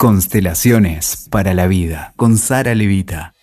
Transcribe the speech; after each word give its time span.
Constelaciones 0.00 1.26
para 1.28 1.54
la 1.54 1.66
vida 1.66 2.12
con 2.14 2.38
Sara 2.38 2.72
Levita. 2.76 3.34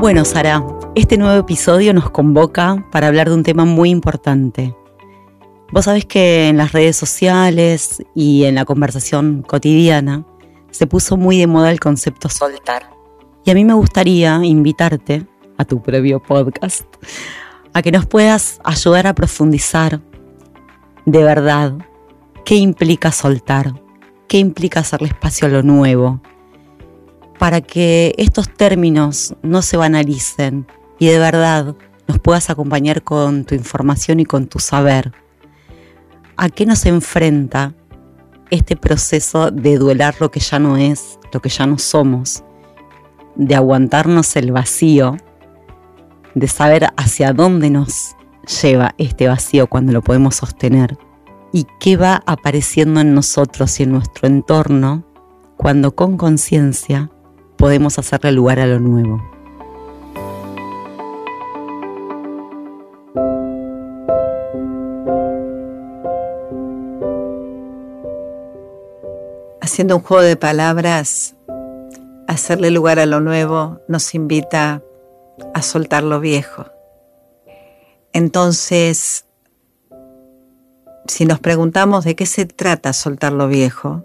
Bueno, 0.00 0.24
Sara, 0.24 0.66
este 0.96 1.16
nuevo 1.16 1.38
episodio 1.38 1.94
nos 1.94 2.10
convoca 2.10 2.84
para 2.90 3.06
hablar 3.06 3.28
de 3.28 3.36
un 3.36 3.44
tema 3.44 3.64
muy 3.66 3.90
importante. 3.90 4.74
Vos 5.70 5.84
sabés 5.84 6.04
que 6.04 6.48
en 6.48 6.56
las 6.56 6.72
redes 6.72 6.96
sociales 6.96 8.02
y 8.16 8.46
en 8.46 8.56
la 8.56 8.64
conversación 8.64 9.42
cotidiana 9.42 10.26
se 10.72 10.88
puso 10.88 11.16
muy 11.16 11.38
de 11.38 11.46
moda 11.46 11.70
el 11.70 11.78
concepto 11.78 12.28
soltar. 12.28 12.90
Y 13.44 13.52
a 13.52 13.54
mí 13.54 13.64
me 13.64 13.74
gustaría 13.74 14.44
invitarte 14.44 15.24
a 15.56 15.64
tu 15.64 15.80
previo 15.80 16.20
podcast 16.20 16.84
a 17.72 17.80
que 17.80 17.92
nos 17.92 18.06
puedas 18.06 18.60
ayudar 18.64 19.06
a 19.06 19.14
profundizar 19.14 20.00
de 21.06 21.22
verdad 21.22 21.74
qué 22.44 22.56
implica 22.56 23.12
soltar, 23.12 23.74
qué 24.28 24.38
implica 24.38 24.80
hacerle 24.80 25.08
espacio 25.08 25.46
a 25.46 25.50
lo 25.50 25.62
nuevo, 25.62 26.20
para 27.38 27.60
que 27.60 28.14
estos 28.18 28.52
términos 28.52 29.34
no 29.42 29.62
se 29.62 29.76
banalicen 29.76 30.66
y 30.98 31.06
de 31.08 31.18
verdad 31.18 31.76
nos 32.06 32.18
puedas 32.18 32.50
acompañar 32.50 33.02
con 33.02 33.44
tu 33.44 33.54
información 33.54 34.20
y 34.20 34.24
con 34.24 34.46
tu 34.46 34.58
saber. 34.58 35.12
¿A 36.36 36.48
qué 36.48 36.66
nos 36.66 36.86
enfrenta 36.86 37.74
este 38.50 38.76
proceso 38.76 39.50
de 39.50 39.78
duelar 39.78 40.16
lo 40.20 40.30
que 40.30 40.40
ya 40.40 40.58
no 40.58 40.76
es, 40.76 41.18
lo 41.32 41.40
que 41.40 41.48
ya 41.48 41.66
no 41.66 41.78
somos, 41.78 42.44
de 43.34 43.54
aguantarnos 43.54 44.36
el 44.36 44.52
vacío, 44.52 45.16
de 46.34 46.48
saber 46.48 46.88
hacia 46.96 47.32
dónde 47.32 47.70
nos 47.70 48.14
lleva 48.62 48.94
este 48.98 49.28
vacío 49.28 49.66
cuando 49.68 49.92
lo 49.92 50.02
podemos 50.02 50.36
sostener? 50.36 50.98
Y 51.52 51.66
qué 51.78 51.96
va 51.96 52.22
apareciendo 52.26 53.00
en 53.00 53.14
nosotros 53.14 53.78
y 53.78 53.82
en 53.82 53.92
nuestro 53.92 54.26
entorno 54.26 55.04
cuando 55.56 55.94
con 55.94 56.16
conciencia 56.16 57.10
podemos 57.56 57.98
hacerle 57.98 58.32
lugar 58.32 58.58
a 58.58 58.66
lo 58.66 58.80
nuevo. 58.80 59.22
Haciendo 69.60 69.96
un 69.96 70.02
juego 70.02 70.22
de 70.22 70.36
palabras, 70.36 71.36
hacerle 72.26 72.70
lugar 72.70 72.98
a 72.98 73.06
lo 73.06 73.20
nuevo 73.20 73.80
nos 73.88 74.14
invita 74.14 74.82
a 75.54 75.62
soltar 75.62 76.02
lo 76.02 76.18
viejo. 76.18 76.66
Entonces, 78.12 79.24
si 81.06 81.24
nos 81.24 81.40
preguntamos 81.40 82.04
de 82.04 82.14
qué 82.14 82.26
se 82.26 82.46
trata 82.46 82.92
soltar 82.92 83.32
lo 83.32 83.48
viejo, 83.48 84.04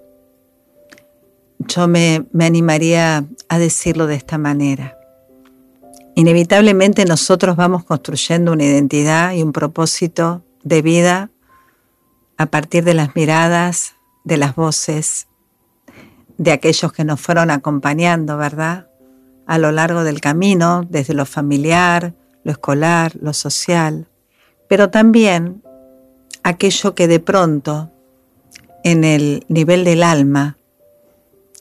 yo 1.60 1.88
me, 1.88 2.26
animaría 2.40 3.26
a 3.50 3.60
decirlo 3.60 4.08
de 4.08 4.16
esta 4.16 4.38
manera. 4.38 4.98
Inevitablemente 6.16 7.06
nosotros 7.06 7.56
vamos 7.56 7.84
construyendo 7.84 8.52
una 8.52 8.64
identidad 8.64 9.34
y 9.34 9.44
un 9.44 9.54
propósito 9.54 10.44
de 10.64 10.82
vida 10.82 11.30
a 12.38 12.48
partir 12.48 12.84
de 12.84 12.94
las 12.94 13.16
miradas, 13.16 13.96
de 14.24 14.38
las 14.38 14.56
voces, 14.56 15.28
de 16.38 16.52
aquellos 16.52 16.92
que 16.92 17.04
nos 17.04 17.20
fueron 17.20 17.52
acompañando, 17.52 18.38
¿verdad? 18.38 18.88
A 19.46 19.58
lo 19.58 19.72
largo 19.72 20.04
del 20.04 20.22
camino, 20.22 20.86
desde 20.90 21.14
lo 21.14 21.26
familiar, 21.26 22.14
lo 22.44 22.52
escolar, 22.52 23.14
lo 23.20 23.34
social, 23.34 24.08
pero 24.68 24.90
también 24.90 25.64
aquello 26.48 26.96
que 26.96 27.10
de 27.10 27.20
pronto 27.20 27.92
en 28.86 29.04
el 29.04 29.44
nivel 29.50 29.84
del 29.84 30.02
alma 30.02 30.58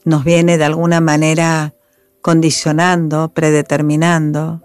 nos 0.04 0.22
viene 0.22 0.58
de 0.58 0.64
alguna 0.64 1.00
manera 1.00 1.74
condicionando, 2.22 3.32
predeterminando, 3.34 4.62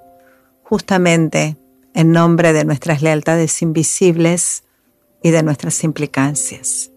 justamente 0.61 1.57
en 1.95 2.11
nombre 2.11 2.53
de 2.53 2.65
nuestras 2.65 3.01
lealtades 3.01 3.63
invisibles 3.63 4.63
y 5.23 5.31
de 5.31 5.41
nuestras 5.41 5.83
implicancias. 5.83 6.91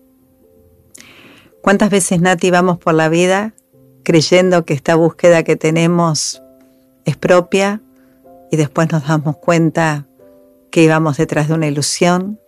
¿Cuántas 1.63 1.89
veces, 1.89 2.21
Nati, 2.21 2.51
vamos 2.51 2.77
por 2.77 2.93
la 2.93 3.09
vida 3.09 3.55
creyendo 4.03 4.67
que 4.67 4.75
esta 4.75 4.97
búsqueda 4.97 5.45
que 5.45 5.57
tenemos 5.57 6.43
es 7.07 7.17
propia 7.17 7.81
y 8.51 8.59
después 8.59 8.93
nos 8.93 9.09
damos 9.09 9.39
cuenta 9.39 10.07
que 10.71 10.83
íbamos 10.83 11.17
detrás 11.17 11.49
de 11.49 11.55
una 11.55 11.69
ilusión, 11.69 12.39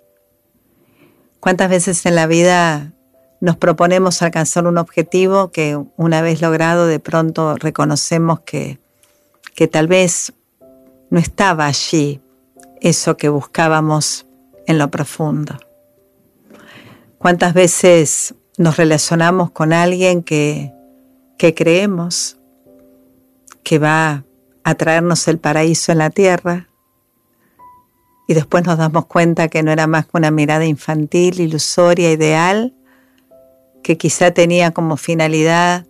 ¿Cuántas 1.46 1.70
veces 1.70 2.04
en 2.06 2.16
la 2.16 2.26
vida 2.26 2.92
nos 3.40 3.56
proponemos 3.56 4.20
alcanzar 4.20 4.66
un 4.66 4.78
objetivo 4.78 5.52
que 5.52 5.80
una 5.96 6.20
vez 6.20 6.42
logrado 6.42 6.88
de 6.88 6.98
pronto 6.98 7.54
reconocemos 7.54 8.40
que, 8.40 8.80
que 9.54 9.68
tal 9.68 9.86
vez 9.86 10.32
no 11.08 11.20
estaba 11.20 11.66
allí 11.66 12.20
eso 12.80 13.16
que 13.16 13.28
buscábamos 13.28 14.26
en 14.66 14.78
lo 14.78 14.90
profundo? 14.90 15.56
¿Cuántas 17.16 17.54
veces 17.54 18.34
nos 18.58 18.76
relacionamos 18.76 19.52
con 19.52 19.72
alguien 19.72 20.24
que, 20.24 20.72
que 21.38 21.54
creemos 21.54 22.38
que 23.62 23.78
va 23.78 24.24
a 24.64 24.74
traernos 24.74 25.28
el 25.28 25.38
paraíso 25.38 25.92
en 25.92 25.98
la 25.98 26.10
tierra 26.10 26.66
y 28.26 28.34
después 28.34 28.64
nos 28.64 28.78
damos 28.78 29.06
cuenta 29.06 29.48
que 29.48 29.62
no 29.62 29.70
era 29.70 29.86
más 29.86 30.06
que 30.06 30.16
una 30.16 30.30
mirada 30.30 30.64
infantil, 30.66 31.40
ilusoria, 31.40 32.10
ideal, 32.10 32.74
que 33.82 33.96
quizá 33.96 34.32
tenía 34.32 34.72
como 34.72 34.96
finalidad 34.96 35.86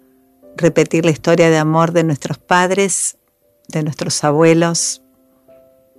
repetir 0.57 1.05
la 1.05 1.11
historia 1.11 1.51
de 1.51 1.59
amor 1.59 1.93
de 1.93 2.05
nuestros 2.05 2.39
padres, 2.39 3.17
de 3.69 3.83
nuestros 3.83 4.23
abuelos. 4.25 5.03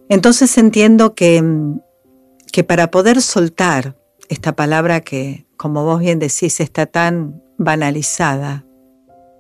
Entonces 0.09 0.57
entiendo 0.57 1.15
que, 1.15 1.43
que 2.51 2.63
para 2.63 2.91
poder 2.91 3.21
soltar 3.21 3.95
esta 4.29 4.53
palabra 4.53 5.01
que, 5.01 5.45
como 5.57 5.85
vos 5.85 5.99
bien 5.99 6.19
decís, 6.19 6.59
está 6.59 6.85
tan 6.85 7.41
banalizada, 7.57 8.63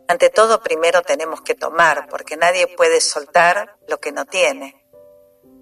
ante 0.07 0.29
todo 0.29 0.61
primero 0.61 1.01
tenemos 1.01 1.41
que 1.41 1.53
tomar, 1.53 2.07
porque 2.09 2.37
nadie 2.37 2.67
puede 2.67 3.01
soltar 3.01 3.77
lo 3.87 3.99
que 3.99 4.13
no 4.13 4.25
tiene. 4.25 4.76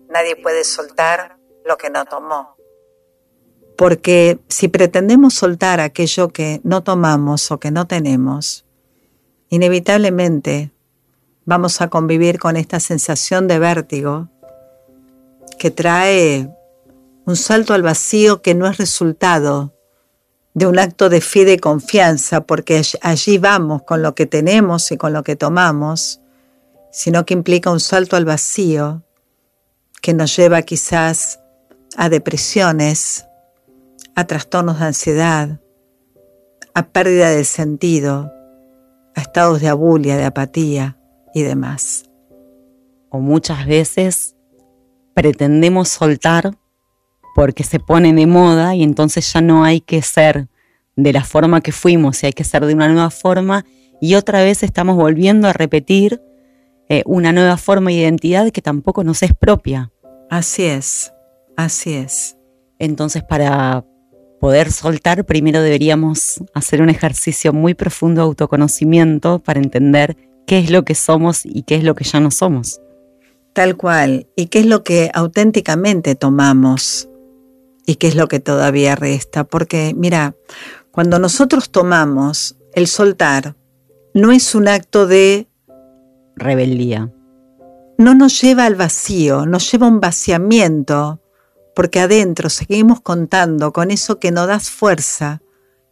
Nadie 0.09 0.35
puede 0.35 0.63
soltar 0.63 1.37
lo 1.65 1.77
que 1.77 1.89
no 1.89 2.05
tomó. 2.05 2.55
Porque 3.77 4.39
si 4.47 4.67
pretendemos 4.67 5.33
soltar 5.33 5.79
aquello 5.79 6.29
que 6.29 6.61
no 6.63 6.83
tomamos 6.83 7.51
o 7.51 7.59
que 7.59 7.71
no 7.71 7.87
tenemos, 7.87 8.65
inevitablemente 9.49 10.71
vamos 11.45 11.81
a 11.81 11.89
convivir 11.89 12.39
con 12.39 12.55
esta 12.55 12.79
sensación 12.79 13.47
de 13.47 13.59
vértigo 13.59 14.29
que 15.59 15.71
trae 15.71 16.49
un 17.25 17.35
salto 17.35 17.73
al 17.73 17.81
vacío 17.81 18.41
que 18.41 18.55
no 18.55 18.67
es 18.67 18.77
resultado 18.77 19.73
de 20.53 20.67
un 20.67 20.79
acto 20.79 21.09
de 21.09 21.19
fe 21.19 21.51
y 21.51 21.57
confianza, 21.57 22.41
porque 22.41 22.81
allí 23.01 23.37
vamos 23.37 23.83
con 23.83 24.01
lo 24.01 24.15
que 24.15 24.25
tenemos 24.25 24.89
y 24.91 24.97
con 24.97 25.11
lo 25.11 25.21
que 25.21 25.35
tomamos, 25.35 26.21
sino 26.91 27.25
que 27.25 27.33
implica 27.33 27.71
un 27.71 27.81
salto 27.81 28.15
al 28.15 28.23
vacío 28.23 29.04
que 30.05 30.13
nos 30.13 30.35
lleva 30.37 30.61
quizás 30.61 31.39
a 31.97 32.09
depresiones, 32.09 33.25
a 34.13 34.27
trastornos 34.27 34.79
de 34.79 34.85
ansiedad, 34.85 35.59
a 36.75 36.89
pérdida 36.89 37.31
de 37.31 37.43
sentido, 37.43 38.31
a 39.15 39.21
estados 39.21 39.61
de 39.61 39.67
abulia, 39.67 40.15
de 40.15 40.25
apatía 40.25 40.95
y 41.33 41.41
demás. 41.41 42.07
O 43.09 43.17
muchas 43.17 43.65
veces 43.65 44.35
pretendemos 45.15 45.89
soltar 45.89 46.55
porque 47.33 47.63
se 47.63 47.79
pone 47.79 48.13
de 48.13 48.27
moda 48.27 48.75
y 48.75 48.83
entonces 48.83 49.33
ya 49.33 49.41
no 49.41 49.63
hay 49.63 49.81
que 49.81 50.03
ser 50.03 50.49
de 50.95 51.13
la 51.13 51.23
forma 51.23 51.61
que 51.61 51.71
fuimos 51.71 52.21
y 52.21 52.27
hay 52.27 52.33
que 52.33 52.43
ser 52.43 52.63
de 52.63 52.75
una 52.75 52.89
nueva 52.89 53.09
forma 53.09 53.65
y 53.99 54.13
otra 54.13 54.43
vez 54.43 54.61
estamos 54.61 54.97
volviendo 54.97 55.47
a 55.47 55.53
repetir 55.53 56.21
eh, 56.89 57.01
una 57.07 57.31
nueva 57.31 57.57
forma 57.57 57.89
de 57.89 57.97
identidad 57.97 58.51
que 58.51 58.61
tampoco 58.61 59.03
nos 59.03 59.23
es 59.23 59.33
propia. 59.33 59.91
Así 60.29 60.63
es, 60.63 61.13
así 61.55 61.93
es. 61.93 62.37
Entonces 62.79 63.23
para 63.23 63.85
poder 64.39 64.71
soltar, 64.71 65.25
primero 65.25 65.61
deberíamos 65.61 66.43
hacer 66.53 66.81
un 66.81 66.89
ejercicio 66.89 67.53
muy 67.53 67.73
profundo 67.73 68.21
de 68.21 68.27
autoconocimiento 68.27 69.39
para 69.39 69.59
entender 69.59 70.17
qué 70.45 70.59
es 70.59 70.69
lo 70.69 70.83
que 70.83 70.95
somos 70.95 71.45
y 71.45 71.63
qué 71.63 71.75
es 71.75 71.83
lo 71.83 71.95
que 71.95 72.03
ya 72.03 72.19
no 72.19 72.31
somos. 72.31 72.81
Tal 73.53 73.77
cual, 73.77 74.27
y 74.35 74.47
qué 74.47 74.59
es 74.59 74.65
lo 74.65 74.83
que 74.83 75.09
auténticamente 75.13 76.15
tomamos 76.15 77.09
y 77.85 77.95
qué 77.95 78.07
es 78.07 78.15
lo 78.15 78.27
que 78.27 78.39
todavía 78.39 78.95
resta. 78.95 79.45
Porque 79.45 79.93
mira, 79.95 80.35
cuando 80.91 81.19
nosotros 81.19 81.69
tomamos 81.69 82.57
el 82.73 82.87
soltar, 82.87 83.55
no 84.13 84.31
es 84.31 84.55
un 84.55 84.67
acto 84.67 85.07
de 85.07 85.47
rebeldía 86.35 87.14
no 87.97 88.15
nos 88.15 88.41
lleva 88.41 88.65
al 88.65 88.75
vacío, 88.75 89.45
nos 89.45 89.71
lleva 89.71 89.87
a 89.87 89.89
un 89.89 89.99
vaciamiento 89.99 91.21
porque 91.75 91.99
adentro 91.99 92.49
seguimos 92.49 93.01
contando 93.01 93.73
con 93.73 93.91
eso 93.91 94.17
que 94.17 94.31
nos 94.31 94.47
da 94.47 94.59
fuerza, 94.59 95.41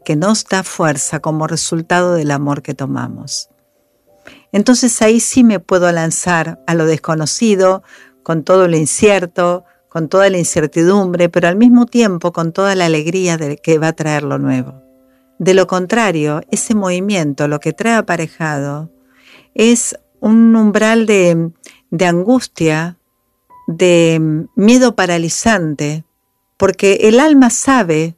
que 0.06 0.16
nos 0.16 0.46
da 0.46 0.64
fuerza 0.64 1.20
como 1.20 1.46
resultado 1.46 2.14
del 2.14 2.32
amor 2.32 2.62
que 2.62 2.74
tomamos. 2.74 3.50
Entonces 4.54 5.02
ahí 5.02 5.20
sí 5.20 5.44
me 5.44 5.60
puedo 5.60 5.92
lanzar 5.92 6.64
a 6.68 6.74
lo 6.74 6.86
desconocido, 6.86 7.84
con 8.24 8.44
todo 8.44 8.68
lo 8.70 8.78
incierto, 8.78 9.66
con 9.90 10.08
toda 10.08 10.30
la 10.30 10.38
incertidumbre, 10.38 11.28
pero 11.28 11.50
al 11.50 11.58
mismo 11.58 11.86
tiempo 11.86 12.32
con 12.32 12.54
toda 12.54 12.76
la 12.76 12.86
alegría 12.86 13.38
de 13.38 13.58
que 13.58 13.78
va 13.78 13.90
a 13.90 13.94
traer 13.94 14.24
lo 14.24 14.40
nuevo. 14.40 14.82
De 15.38 15.54
lo 15.54 15.68
contrario, 15.68 16.42
ese 16.50 16.74
movimiento, 16.74 17.48
lo 17.50 17.60
que 17.60 17.74
trae 17.74 17.96
aparejado, 17.96 18.90
es 19.54 19.98
un 20.20 20.56
umbral 20.56 21.06
de, 21.06 21.52
de 21.94 22.08
angustia, 22.08 22.98
de 23.68 24.48
miedo 24.56 24.96
paralizante, 24.96 26.06
porque 26.58 27.02
el 27.04 27.20
alma 27.20 27.52
sabe 27.52 28.16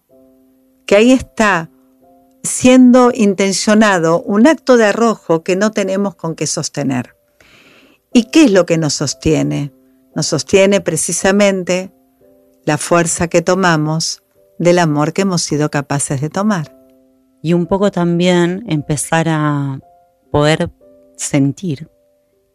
que 0.87 0.95
ahí 0.95 1.11
está 1.11 1.69
siendo 2.41 3.11
intencionado 3.13 4.21
un 4.21 4.47
acto 4.47 4.77
de 4.77 4.85
arrojo 4.85 5.43
que 5.43 5.57
no 5.57 5.71
tenemos 5.71 6.15
con 6.15 6.35
qué 6.35 6.47
sostener. 6.47 7.17
¿Y 8.13 8.29
qué 8.31 8.45
es 8.45 8.51
lo 8.51 8.65
que 8.65 8.77
nos 8.77 8.93
sostiene? 8.93 9.73
Nos 10.15 10.27
sostiene 10.27 10.79
precisamente 10.79 11.91
la 12.63 12.77
fuerza 12.77 13.27
que 13.27 13.41
tomamos 13.41 14.23
del 14.57 14.79
amor 14.79 15.11
que 15.11 15.23
hemos 15.23 15.41
sido 15.41 15.69
capaces 15.69 16.21
de 16.21 16.29
tomar. 16.29 16.73
Y 17.41 17.51
un 17.51 17.65
poco 17.65 17.91
también 17.91 18.63
empezar 18.67 19.27
a 19.27 19.81
poder 20.31 20.71
sentir 21.17 21.89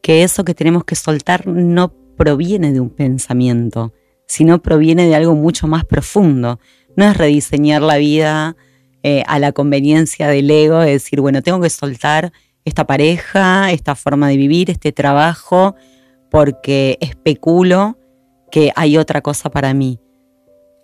que 0.03 0.23
eso 0.23 0.45
que 0.45 0.55
tenemos 0.55 0.85
que 0.85 0.95
soltar 0.95 1.47
no 1.47 1.93
proviene 2.17 2.73
de 2.73 2.81
un 2.81 2.91
pensamiento, 2.91 3.93
sino 4.27 4.63
proviene 4.63 5.07
de 5.07 5.15
algo 5.15 5.35
mucho 5.35 5.67
más 5.67 5.85
profundo. 5.85 6.61
No 6.97 7.05
es 7.05 7.17
rediseñar 7.17 7.83
la 7.83 7.97
vida 7.97 8.57
eh, 9.03 9.23
a 9.27 9.39
la 9.39 9.53
conveniencia 9.53 10.29
del 10.29 10.51
ego, 10.51 10.81
de 10.81 10.93
decir, 10.93 11.21
bueno, 11.21 11.43
tengo 11.43 11.61
que 11.61 11.71
soltar 11.71 12.33
esta 12.65 12.87
pareja, 12.87 13.73
esta 13.73 13.95
forma 13.95 14.29
de 14.29 14.37
vivir, 14.37 14.71
este 14.71 14.93
trabajo, 14.93 15.75
porque 16.31 16.99
especulo 17.01 17.99
que 18.51 18.73
hay 18.77 18.99
otra 18.99 19.23
cosa 19.23 19.51
para 19.51 19.73
mí. 19.75 19.99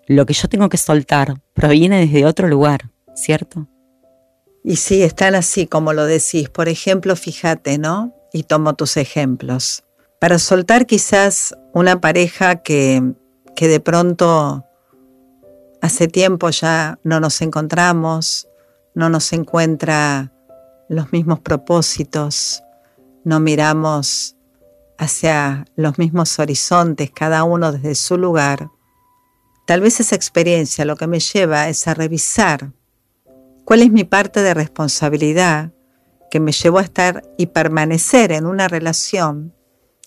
Lo 0.07 0.25
que 0.25 0.35
yo 0.35 0.49
tengo 0.49 0.69
que 0.69 0.77
soltar 0.77 1.41
proviene 1.53 2.01
desde 2.01 2.25
otro 2.25 2.49
lugar, 2.49 2.91
¿cierto? 3.15 3.69
Y 4.65 4.77
sí, 4.77 5.03
están 5.03 5.35
así 5.35 5.67
como 5.67 5.93
lo 5.93 6.07
decís. 6.07 6.49
Por 6.49 6.69
ejemplo, 6.69 7.15
fíjate, 7.17 7.79
¿no? 7.79 8.15
Y 8.33 8.43
tomo 8.43 8.75
tus 8.75 8.97
ejemplos 8.97 9.87
para 10.19 10.39
soltar 10.39 10.87
quizás 10.87 11.55
una 11.73 12.01
pareja 12.01 12.57
que, 12.57 13.15
que 13.55 13.69
de 13.69 13.81
pronto 13.81 14.65
hace 15.83 16.09
tiempo 16.09 16.51
ya 16.51 16.99
no 17.05 17.21
nos 17.21 17.41
encontramos, 17.43 18.49
no 18.95 19.09
nos 19.11 19.33
encuentra 19.33 20.33
los 20.89 21.13
mismos 21.13 21.41
propósitos, 21.41 22.63
no 23.25 23.41
miramos 23.41 24.37
hacia 24.99 25.67
los 25.77 25.99
mismos 25.99 26.39
horizontes, 26.39 27.11
cada 27.15 27.45
uno 27.45 27.73
desde 27.73 27.95
su 27.95 28.17
lugar. 28.17 28.71
Tal 29.67 29.81
vez 29.81 30.01
esa 30.01 30.17
experiencia 30.17 30.85
lo 30.85 30.97
que 30.97 31.07
me 31.07 31.21
lleva 31.21 31.69
es 31.69 31.87
a 31.87 31.95
revisar 31.95 32.73
cuál 33.65 33.83
es 33.83 33.91
mi 33.91 34.05
parte 34.05 34.43
de 34.43 34.55
responsabilidad 34.55 35.73
que 36.31 36.41
me 36.41 36.53
llevó 36.53 36.79
a 36.79 36.83
estar 36.83 37.23
y 37.37 37.47
permanecer 37.47 38.33
en 38.33 38.47
una 38.47 38.69
relación 38.69 39.53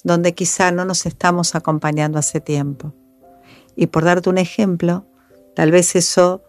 donde 0.04 0.33
quizá 0.33 0.71
no 0.71 0.86
nos 0.86 1.06
estamos 1.06 1.56
acompañando 1.56 2.19
hace 2.19 2.39
tiempo. 2.39 2.94
Y 3.75 3.88
por 3.88 4.04
darte 4.04 4.30
un 4.30 4.38
ejemplo, 4.38 5.06
tal 5.56 5.71
vez 5.71 5.95
eso 5.95 6.44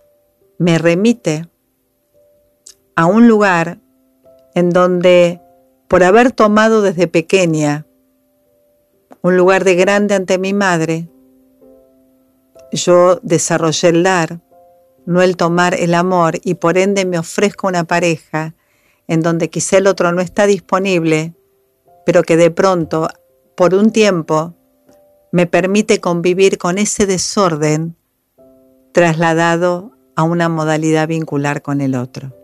me 0.58 0.78
remite 0.78 1.48
a 2.96 3.06
un 3.06 3.28
lugar 3.28 3.80
en 4.54 4.70
donde, 4.70 5.40
por 5.88 6.02
haber 6.04 6.32
tomado 6.32 6.82
desde 6.82 7.06
pequeña 7.06 7.86
un 9.22 9.36
lugar 9.36 9.64
de 9.64 9.74
grande 9.74 10.14
ante 10.14 10.38
mi 10.38 10.52
madre, 10.52 11.08
yo 12.72 13.20
desarrollé 13.22 13.88
el 13.88 14.02
dar, 14.02 14.40
no 15.06 15.22
el 15.22 15.36
tomar 15.36 15.74
el 15.74 15.94
amor, 15.94 16.38
y 16.42 16.54
por 16.54 16.78
ende 16.78 17.04
me 17.04 17.18
ofrezco 17.18 17.68
una 17.68 17.84
pareja 17.84 18.54
en 19.10 19.22
donde 19.22 19.50
quizá 19.50 19.76
el 19.76 19.88
otro 19.88 20.12
no 20.12 20.20
está 20.20 20.46
disponible, 20.46 21.34
pero 22.06 22.22
que 22.22 22.36
de 22.36 22.52
pronto 22.52 23.08
por 23.56 23.74
un 23.74 23.90
tiempo 23.90 24.54
me 25.32 25.46
permite 25.46 26.00
convivir 26.00 26.58
con 26.58 26.78
ese 26.78 27.06
desorden 27.06 27.96
trasladado 28.92 29.90
a 30.14 30.22
una 30.22 30.48
modalidad 30.48 31.08
vincular 31.08 31.60
con 31.60 31.80
el 31.80 31.96
otro. 31.96 32.36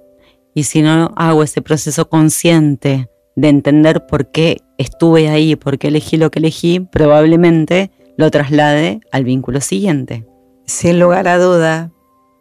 Y 0.55 0.65
si 0.65 0.83
no 0.83 1.13
hago 1.15 1.45
ese 1.45 1.63
proceso 1.63 2.09
consciente 2.09 3.09
de 3.37 3.49
entender 3.49 4.05
por 4.07 4.33
qué 4.33 4.61
estuve 4.77 5.29
ahí, 5.29 5.55
por 5.55 5.79
qué 5.79 5.87
elegí 5.89 6.17
lo 6.17 6.33
que 6.33 6.41
elegí, 6.41 6.81
probablemente 6.81 7.93
lo 8.17 8.29
traslade 8.33 9.01
al 9.13 9.23
vínculo 9.23 9.61
siguiente. 9.61 10.27
Sin 10.67 10.99
lugar 10.99 11.29
a 11.29 11.39
duda, 11.39 11.93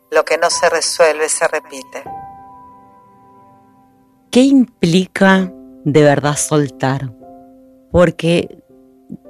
lo 0.10 0.26
que 0.26 0.40
no 0.40 0.50
se 0.50 0.68
resuelve 0.68 1.30
se 1.30 1.48
repite. 1.48 2.04
¿Qué 4.36 4.42
implica 4.42 5.50
de 5.86 6.04
verdad 6.04 6.36
soltar? 6.36 7.10
Porque 7.90 8.62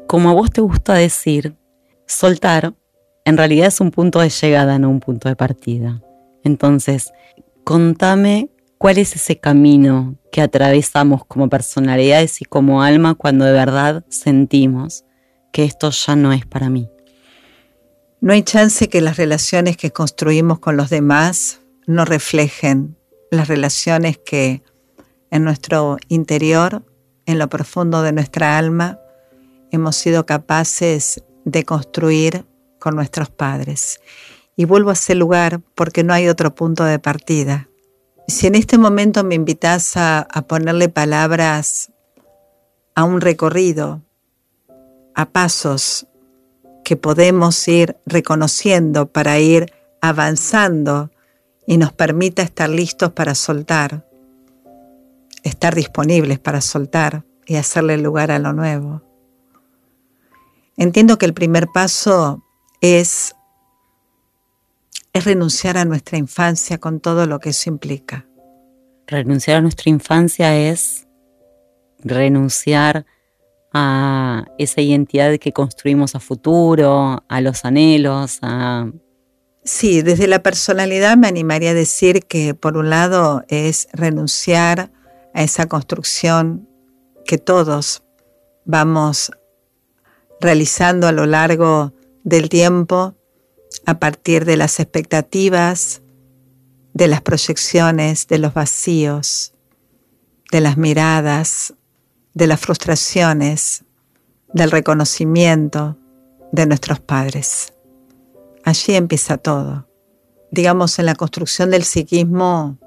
como 0.07 0.31
a 0.31 0.33
vos 0.33 0.49
te 0.49 0.61
gusta 0.61 0.95
decir, 0.95 1.55
soltar 2.07 2.73
en 3.23 3.37
realidad 3.37 3.67
es 3.67 3.79
un 3.79 3.91
punto 3.91 4.19
de 4.19 4.31
llegada, 4.31 4.79
no 4.79 4.89
un 4.89 4.99
punto 4.99 5.29
de 5.29 5.35
partida. 5.35 6.01
Entonces, 6.43 7.13
contame 7.63 8.49
cuál 8.79 8.97
es 8.97 9.15
ese 9.15 9.39
camino 9.39 10.15
que 10.31 10.41
atravesamos 10.41 11.23
como 11.23 11.49
personalidades 11.49 12.41
y 12.41 12.45
como 12.45 12.81
alma 12.81 13.13
cuando 13.13 13.45
de 13.45 13.51
verdad 13.51 14.03
sentimos 14.09 15.05
que 15.53 15.65
esto 15.65 15.91
ya 15.91 16.15
no 16.15 16.33
es 16.33 16.47
para 16.47 16.71
mí. 16.71 16.89
No 18.21 18.33
hay 18.33 18.41
chance 18.41 18.89
que 18.89 19.01
las 19.01 19.17
relaciones 19.17 19.77
que 19.77 19.91
construimos 19.91 20.57
con 20.57 20.77
los 20.77 20.89
demás 20.89 21.61
no 21.85 22.05
reflejen 22.05 22.97
las 23.29 23.47
relaciones 23.47 24.17
que 24.17 24.63
en 25.31 25.43
nuestro 25.43 25.97
interior, 26.07 26.83
en 27.25 27.39
lo 27.39 27.49
profundo 27.49 28.01
de 28.01 28.11
nuestra 28.11 28.57
alma, 28.57 28.99
hemos 29.71 29.95
sido 29.95 30.25
capaces 30.25 31.23
de 31.43 31.63
construir 31.63 32.45
con 32.79 32.95
nuestros 32.95 33.29
padres. 33.29 33.99
Y 34.55 34.65
vuelvo 34.65 34.91
a 34.91 34.93
ese 34.93 35.15
lugar 35.15 35.61
porque 35.75 36.03
no 36.03 36.13
hay 36.13 36.27
otro 36.27 36.55
punto 36.55 36.83
de 36.83 36.99
partida. 36.99 37.67
Si 38.27 38.47
en 38.47 38.55
este 38.55 38.77
momento 38.77 39.23
me 39.23 39.35
invitas 39.35 39.97
a, 39.97 40.27
ponerle 40.47 40.89
palabras 40.89 41.91
a 42.95 43.03
un 43.03 43.21
recorrido, 43.21 44.01
a 45.13 45.25
pasos 45.29 46.07
que 46.83 46.95
podemos 46.95 47.67
ir 47.67 47.97
reconociendo 48.05 49.07
para 49.07 49.39
ir 49.39 49.73
avanzando 50.01 51.11
y 51.67 51.77
nos 51.77 51.93
permita 51.93 52.41
estar 52.41 52.69
listos 52.69 53.11
para 53.11 53.35
soltar, 53.35 54.04
estar 55.45 55.75
disponibles 55.75 56.39
para 56.39 56.59
soltar 56.59 57.23
y 57.45 57.55
hacerle 57.55 57.97
lugar 57.97 58.31
a 58.31 58.39
lo 58.39 58.51
nuevo. 58.51 59.03
Entiendo 60.75 61.17
que 61.17 61.27
el 61.27 61.33
primer 61.33 61.67
paso 61.73 62.43
es, 62.81 63.35
es 65.13 65.23
renunciar 65.23 65.77
a 65.77 65.85
nuestra 65.85 66.17
infancia 66.17 66.79
con 66.79 66.99
todo 66.99 67.27
lo 67.27 67.39
que 67.39 67.49
eso 67.49 67.69
implica. 67.69 68.25
Renunciar 69.07 69.57
a 69.57 69.61
nuestra 69.61 69.89
infancia 69.91 70.57
es 70.57 71.07
renunciar 71.99 73.05
a 73.71 74.45
esa 74.57 74.81
identidad 74.81 75.37
que 75.37 75.53
construimos 75.53 76.15
a 76.15 76.19
futuro, 76.19 77.23
a 77.27 77.41
los 77.41 77.65
anhelos, 77.65 78.39
a... 78.41 78.89
Sí, 79.63 80.01
desde 80.01 80.27
la 80.27 80.43
personalidad 80.43 81.17
me 81.17 81.27
animaría 81.27 81.71
a 81.71 81.75
decir 81.75 82.25
que 82.25 82.53
por 82.53 82.77
un 82.77 82.89
lado 82.89 83.43
es 83.47 83.87
renunciar 83.93 84.91
a 85.35 85.43
esa 85.43 85.67
construcción 85.67 86.67
que 87.25 87.37
todos 87.37 88.03
vamos 88.63 89.31
realizando 90.39 91.07
a 91.07 91.11
lo 91.11 91.25
largo 91.25 91.93
del 92.23 92.49
tiempo 92.49 93.15
a 93.85 93.99
partir 93.99 94.45
de 94.45 94.55
las 94.55 94.79
expectativas, 94.79 96.01
de 96.93 97.07
las 97.09 97.21
proyecciones, 97.21 98.27
de 98.27 98.39
los 98.39 98.53
vacíos, 98.53 99.53
de 100.51 100.61
las 100.61 100.77
miradas, 100.77 101.73
de 102.33 102.47
las 102.47 102.61
frustraciones, 102.61 103.83
del 104.53 104.71
reconocimiento 104.71 105.97
de 106.53 106.65
nuestros 106.65 107.01
padres. 107.01 107.73
Allí 108.63 108.95
empieza 108.95 109.37
todo. 109.37 109.89
Digamos, 110.49 110.97
en 110.97 111.07
la 111.07 111.15
construcción 111.15 111.71
del 111.71 111.83
psiquismo 111.83 112.79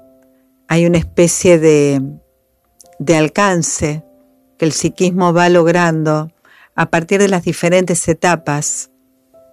hay 0.67 0.87
una 0.87 0.97
especie 0.97 1.59
de, 1.59 2.01
de 2.99 3.15
alcance 3.15 4.03
que 4.57 4.65
el 4.65 4.73
psiquismo 4.73 5.33
va 5.33 5.49
logrando 5.49 6.31
a 6.75 6.89
partir 6.89 7.19
de 7.19 7.29
las 7.29 7.43
diferentes 7.43 8.07
etapas 8.07 8.91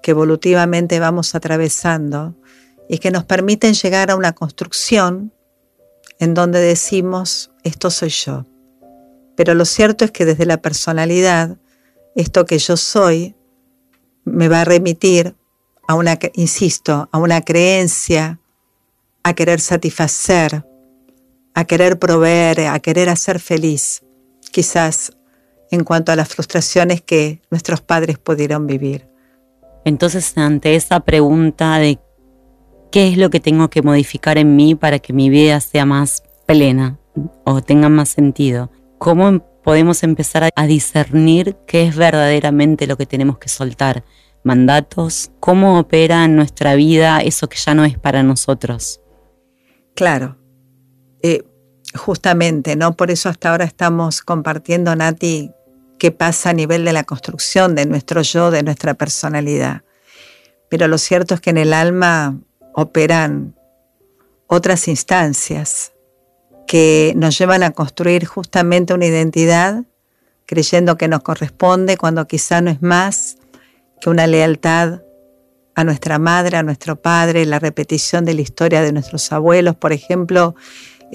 que 0.03 0.11
evolutivamente 0.11 1.01
vamos 1.01 1.35
atravesando 1.35 2.37
y 2.89 2.99
que 2.99 3.11
nos 3.11 3.25
permiten 3.25 3.75
llegar 3.75 4.11
a 4.11 4.17
una 4.17 4.33
construcción 4.33 5.33
en 6.19 6.35
donde 6.35 6.61
decimos, 6.61 7.51
esto 7.63 7.91
soy 7.91 8.11
yo. 8.11 8.47
Pero 9.37 9.55
lo 9.55 9.65
cierto 9.65 10.05
es 10.05 10.11
que 10.11 10.25
desde 10.25 10.47
la 10.47 10.63
personalidad, 10.63 11.57
esto 12.15 12.47
que 12.47 12.59
yo 12.59 12.77
soy 12.77 13.35
me 14.25 14.49
va 14.49 14.63
a 14.63 14.65
remitir 14.65 15.37
a 15.87 15.95
una, 15.95 16.19
insisto, 16.35 17.09
a 17.13 17.19
una 17.19 17.43
creencia, 17.43 18.41
a 19.23 19.35
querer 19.35 19.61
satisfacer, 19.61 20.65
a 21.57 21.65
querer 21.65 21.99
proveer, 21.99 22.61
a 22.67 22.79
querer 22.81 23.09
hacer 23.09 23.41
feliz, 23.41 24.05
quizás 24.53 25.17
en 25.71 25.85
cuanto 25.85 26.13
a 26.13 26.17
las 26.17 26.29
frustraciones 26.29 27.01
que 27.01 27.41
nuestros 27.51 27.81
padres 27.81 28.19
pudieron 28.19 28.67
vivir. 28.67 29.09
Entonces, 29.87 30.37
ante 30.37 30.77
esa 30.77 31.01
pregunta 31.01 31.79
de 31.79 31.99
qué 32.93 33.09
es 33.09 33.17
lo 33.17 33.31
que 33.31 33.41
tengo 33.41 33.71
que 33.71 33.81
modificar 33.81 34.37
en 34.37 34.55
mí 34.55 34.75
para 34.75 34.99
que 34.99 35.15
mi 35.15 35.31
vida 35.31 35.59
sea 35.61 35.87
más 35.87 36.23
plena 36.45 36.99
o 37.45 37.63
tenga 37.63 37.89
más 37.89 38.11
sentido, 38.11 38.71
¿cómo 38.99 39.43
podemos 39.65 40.03
empezar 40.03 40.51
a 40.55 40.67
discernir 40.67 41.57
qué 41.67 41.87
es 41.87 41.97
verdaderamente 41.97 42.87
lo 42.87 42.99
que 42.99 43.07
tenemos 43.07 43.39
que 43.39 43.49
soltar? 43.49 44.05
Mandatos, 44.45 45.31
¿cómo 45.41 45.79
opera 45.79 46.27
en 46.27 46.37
nuestra 46.37 46.75
vida 46.75 47.21
eso 47.21 47.49
que 47.49 47.57
ya 47.57 47.75
no 47.75 47.87
es 47.87 47.99
para 47.99 48.23
nosotros? 48.23 49.01
Claro, 49.95 50.37
justamente, 51.97 52.77
¿no? 52.77 52.97
Por 52.97 53.11
eso 53.11 53.29
hasta 53.29 53.51
ahora 53.51 53.65
estamos 53.65 54.23
compartiendo, 54.23 54.95
Nati, 54.95 55.51
qué 55.99 56.13
pasa 56.13 56.51
a 56.51 56.53
nivel 56.53 56.85
de 56.85 56.93
la 56.93 57.05
construcción 57.05 57.75
de 57.75 57.87
nuestro 57.87 58.23
yo, 58.23 58.51
de 58.51 58.63
nuestra 58.63 58.95
personalidad. 58.95 59.83
Pero 60.69 60.89
lo 60.89 60.99
cierto 60.99 61.35
es 61.35 61.41
que 61.41 61.51
en 61.51 61.59
el 61.59 61.73
alma 61.73 62.39
operan 62.75 63.55
otras 64.47 64.89
instancias 64.89 65.93
que 66.67 67.13
nos 67.17 67.39
llevan 67.39 67.63
a 67.63 67.71
construir 67.71 68.27
justamente 68.27 68.93
una 68.95 69.07
identidad 69.07 69.85
creyendo 70.47 70.97
que 70.97 71.09
nos 71.09 71.23
corresponde 71.23 71.97
cuando 71.97 72.27
quizá 72.27 72.61
no 72.61 72.71
es 72.71 72.83
más 72.83 73.39
que 74.01 74.11
una 74.11 74.27
lealtad 74.27 75.03
a 75.75 75.85
nuestra 75.85 76.19
madre, 76.19 76.57
a 76.57 76.63
nuestro 76.63 76.97
padre, 76.97 77.45
la 77.45 77.59
repetición 77.59 78.25
de 78.25 78.35
la 78.35 78.41
historia 78.41 78.83
de 78.83 78.93
nuestros 78.93 79.31
abuelos, 79.33 79.77
por 79.77 79.93
ejemplo, 79.93 80.55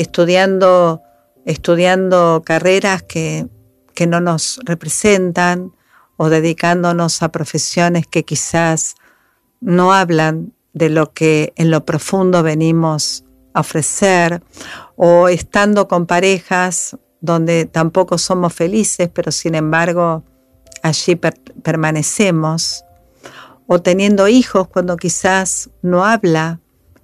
estudiando, 0.02 1.02
estudiando 1.46 2.42
carreras 2.46 3.04
que, 3.04 3.48
que 3.94 4.08
no 4.08 4.20
nos 4.20 4.60
representan 4.66 5.74
o 6.18 6.30
dedicándonos 6.30 7.22
a 7.24 7.30
profesiones 7.30 8.06
que 8.08 8.24
quizás 8.24 8.96
no 9.60 9.94
hablan 9.94 10.54
de 10.74 10.90
lo 10.90 11.14
que 11.14 11.54
en 11.56 11.72
lo 11.72 11.86
profundo 11.86 12.44
venimos 12.44 13.24
a 13.54 13.60
ofrecer, 13.62 14.42
o 14.96 15.28
estando 15.28 15.88
con 15.88 16.06
parejas 16.06 16.98
donde 17.20 17.66
tampoco 17.66 18.18
somos 18.18 18.54
felices, 18.54 19.10
pero 19.14 19.32
sin 19.32 19.56
embargo 19.56 20.24
allí 20.82 21.20
permanecemos, 21.64 22.86
o 23.68 23.82
teniendo 23.82 24.28
hijos 24.28 24.68
cuando 24.68 24.96
quizás 24.98 25.70
no 25.82 26.06
habla 26.06 26.60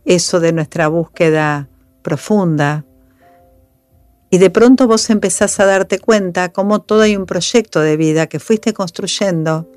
eso 0.06 0.40
de 0.40 0.54
nuestra 0.54 0.88
búsqueda 0.88 1.68
profunda. 2.02 2.86
Y 4.30 4.40
de 4.40 4.50
pronto 4.50 4.88
vos 4.88 5.10
empezás 5.10 5.60
a 5.60 5.66
darte 5.66 6.00
cuenta 6.00 6.52
cómo 6.52 6.82
todo 6.82 7.02
hay 7.02 7.16
un 7.16 7.26
proyecto 7.26 7.80
de 7.80 7.96
vida 7.96 8.28
que 8.28 8.40
fuiste 8.40 8.74
construyendo 8.74 9.72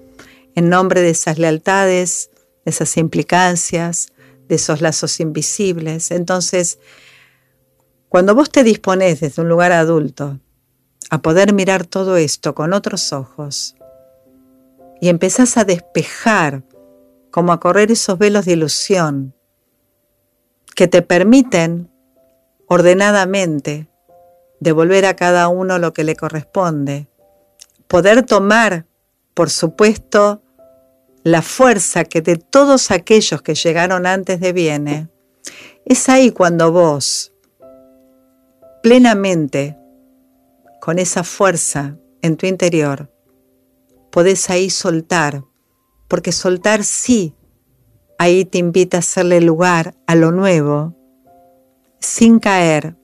en 0.54 0.68
nombre 0.68 1.00
de 1.02 1.10
esas 1.10 1.38
lealtades, 1.38 2.30
de 2.64 2.70
esas 2.70 2.96
implicancias, 2.96 4.08
de 4.48 4.56
esos 4.56 4.80
lazos 4.80 5.20
invisibles. 5.20 6.10
Entonces, 6.10 6.78
cuando 8.08 8.34
vos 8.34 8.50
te 8.50 8.64
dispones 8.64 9.20
desde 9.20 9.40
un 9.42 9.48
lugar 9.48 9.70
adulto 9.70 10.40
a 11.10 11.22
poder 11.22 11.52
mirar 11.52 11.86
todo 11.86 12.16
esto 12.16 12.54
con 12.54 12.72
otros 12.72 13.12
ojos 13.12 13.76
y 15.00 15.08
empezás 15.08 15.56
a 15.56 15.64
despejar, 15.64 16.64
como 17.30 17.52
a 17.52 17.60
correr 17.60 17.92
esos 17.92 18.18
velos 18.18 18.44
de 18.44 18.52
ilusión 18.52 19.34
que 20.74 20.88
te 20.88 21.02
permiten 21.02 21.90
ordenadamente, 22.66 23.89
devolver 24.60 25.06
a 25.06 25.16
cada 25.16 25.48
uno 25.48 25.78
lo 25.78 25.92
que 25.92 26.04
le 26.04 26.14
corresponde, 26.14 27.08
poder 27.88 28.24
tomar, 28.24 28.86
por 29.34 29.50
supuesto, 29.50 30.42
la 31.24 31.42
fuerza 31.42 32.04
que 32.04 32.20
de 32.20 32.36
todos 32.36 32.90
aquellos 32.90 33.42
que 33.42 33.54
llegaron 33.54 34.06
antes 34.06 34.38
de 34.40 34.52
viene, 34.52 35.08
es 35.84 36.08
ahí 36.08 36.30
cuando 36.30 36.70
vos, 36.72 37.32
plenamente, 38.82 39.76
con 40.80 40.98
esa 40.98 41.24
fuerza 41.24 41.96
en 42.22 42.36
tu 42.36 42.46
interior, 42.46 43.10
podés 44.10 44.50
ahí 44.50 44.70
soltar, 44.70 45.44
porque 46.08 46.32
soltar 46.32 46.84
sí, 46.84 47.34
ahí 48.18 48.44
te 48.44 48.58
invita 48.58 48.98
a 48.98 49.00
hacerle 49.00 49.40
lugar 49.40 49.94
a 50.06 50.14
lo 50.14 50.32
nuevo, 50.32 50.94
sin 51.98 52.38
caer 52.38 52.99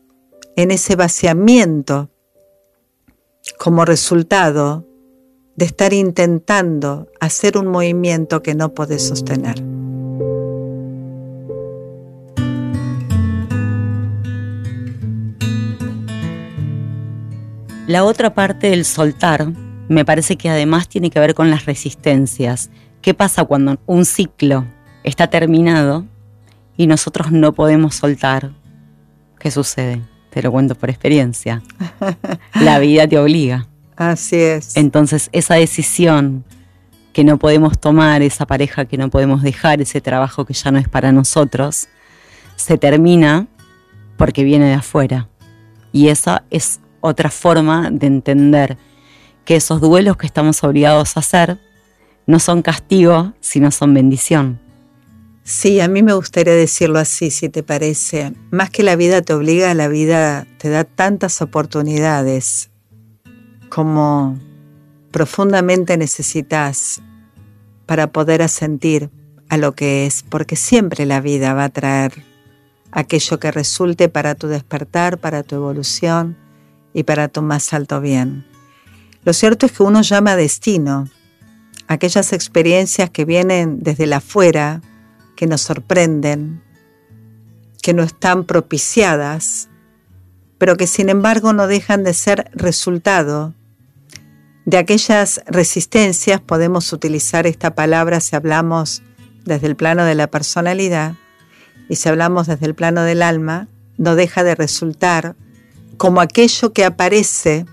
en 0.56 0.70
ese 0.70 0.96
vaciamiento 0.96 2.10
como 3.58 3.84
resultado 3.84 4.86
de 5.54 5.66
estar 5.66 5.92
intentando 5.92 7.08
hacer 7.20 7.56
un 7.56 7.68
movimiento 7.68 8.42
que 8.42 8.54
no 8.54 8.75
puedes 8.75 9.06
sostener. 9.06 9.62
La 17.86 18.04
otra 18.04 18.34
parte 18.34 18.70
del 18.70 18.84
soltar 18.84 19.52
me 19.88 20.04
parece 20.04 20.36
que 20.36 20.50
además 20.50 20.88
tiene 20.88 21.10
que 21.10 21.20
ver 21.20 21.34
con 21.34 21.50
las 21.50 21.66
resistencias. 21.66 22.70
¿Qué 23.00 23.14
pasa 23.14 23.44
cuando 23.44 23.78
un 23.86 24.04
ciclo 24.04 24.66
está 25.04 25.30
terminado 25.30 26.04
y 26.76 26.88
nosotros 26.88 27.30
no 27.30 27.52
podemos 27.52 27.94
soltar 27.94 28.50
¿Qué 29.38 29.50
sucede? 29.50 30.02
Te 30.37 30.43
lo 30.43 30.52
cuento 30.52 30.75
por 30.75 30.90
experiencia. 30.90 31.62
La 32.61 32.78
vida 32.78 33.09
te 33.09 33.19
obliga. 33.19 33.69
Así 33.97 34.37
es. 34.37 34.76
Entonces, 34.76 35.31
esa 35.33 35.55
decisión 35.55 36.45
que 37.14 37.25
no 37.25 37.38
podemos 37.38 37.78
tomar, 37.78 38.21
esa 38.21 38.45
pareja 38.45 38.85
que 38.85 38.99
no 38.99 39.09
podemos 39.09 39.43
dejar, 39.43 39.81
ese 39.81 40.02
trabajo 40.02 40.45
que 40.45 40.52
ya 40.52 40.71
no 40.71 40.78
es 40.78 40.90
para 40.90 41.11
nosotros, 41.11 41.88
se 42.55 42.76
termina 42.76 43.47
porque 44.19 44.45
viene 44.45 44.66
de 44.66 44.75
afuera. 44.75 45.26
Y 45.90 46.09
esa 46.09 46.45
es 46.50 46.81
otra 47.00 47.31
forma 47.31 47.88
de 47.90 48.07
entender 48.07 48.76
que 49.47 49.57
esos 49.57 49.81
duelos 49.81 50.19
que 50.19 50.26
estamos 50.26 50.62
obligados 50.62 51.16
a 51.16 51.21
hacer 51.21 51.57
no 52.26 52.40
son 52.40 52.61
castigo, 52.61 53.33
sino 53.40 53.71
son 53.71 53.95
bendición. 53.95 54.61
Sí, 55.49 55.79
a 55.79 55.87
mí 55.87 56.03
me 56.03 56.12
gustaría 56.12 56.55
decirlo 56.55 56.99
así, 56.99 57.31
si 57.31 57.49
te 57.49 57.62
parece. 57.62 58.33
Más 58.50 58.69
que 58.69 58.83
la 58.83 58.97
vida 58.97 59.23
te 59.23 59.33
obliga, 59.33 59.73
la 59.75 59.87
vida 59.87 60.45
te 60.59 60.71
da 60.71 60.83
tantas 60.83 61.41
oportunidades 61.41 62.71
como 63.69 64.41
profundamente 65.12 65.97
necesitas 65.99 67.00
para 67.87 68.09
poder 68.09 68.43
asentir 68.43 69.09
a 69.49 69.57
lo 69.57 69.76
que 69.76 70.05
es, 70.05 70.25
porque 70.25 70.57
siempre 70.57 71.07
la 71.07 71.21
vida 71.21 71.55
va 71.55 71.67
a 71.67 71.69
traer 71.69 72.25
aquello 72.91 73.38
que 73.38 73.53
resulte 73.53 74.09
para 74.09 74.35
tu 74.35 74.49
despertar, 74.49 75.19
para 75.19 75.45
tu 75.45 75.55
evolución 75.55 76.37
y 76.93 77.05
para 77.05 77.29
tu 77.29 77.43
más 77.43 77.73
alto 77.73 78.00
bien. 78.00 78.45
Lo 79.23 79.33
cierto 79.33 79.67
es 79.67 79.71
que 79.71 79.85
uno 79.85 80.03
llama 80.03 80.35
destino 80.35 81.09
aquellas 81.87 82.33
experiencias 82.33 83.11
que 83.11 83.25
vienen 83.25 83.79
desde 83.85 84.07
la 84.07 84.17
afuera, 84.17 84.83
que 85.37 85.47
nos 85.47 85.61
sorprenden, 85.61 86.62
que 87.83 87.95
no 87.95 88.02
están 88.02 88.45
propiciadas, 88.45 89.69
pero 90.59 90.76
que 90.76 90.87
sin 90.87 91.09
embargo 91.09 91.52
no 91.52 91.66
dejan 91.66 92.02
de 92.02 92.14
ser 92.14 92.50
resultado. 92.52 93.55
De 94.64 94.78
aquellas 94.78 95.43
resistencias, 95.47 96.40
podemos 96.40 96.93
utilizar 96.93 97.47
esta 97.47 97.75
palabra 97.75 98.19
si 98.21 98.35
hablamos 98.35 99.02
desde 99.45 99.69
el 99.69 99.76
plano 99.76 100.05
de 100.05 100.16
la 100.16 100.26
personalidad 100.26 101.14
y 101.88 101.97
si 101.97 102.09
hablamos 102.09 102.49
desde 102.49 102.66
el 102.66 102.75
plano 102.75 103.02
del 103.02 103.23
alma, 103.23 103.69
no 103.97 104.16
deja 104.16 104.43
de 104.43 104.57
resultar 104.57 105.37
como 105.97 106.21
aquello 106.21 106.73
que 106.73 106.85
aparece 106.85 107.66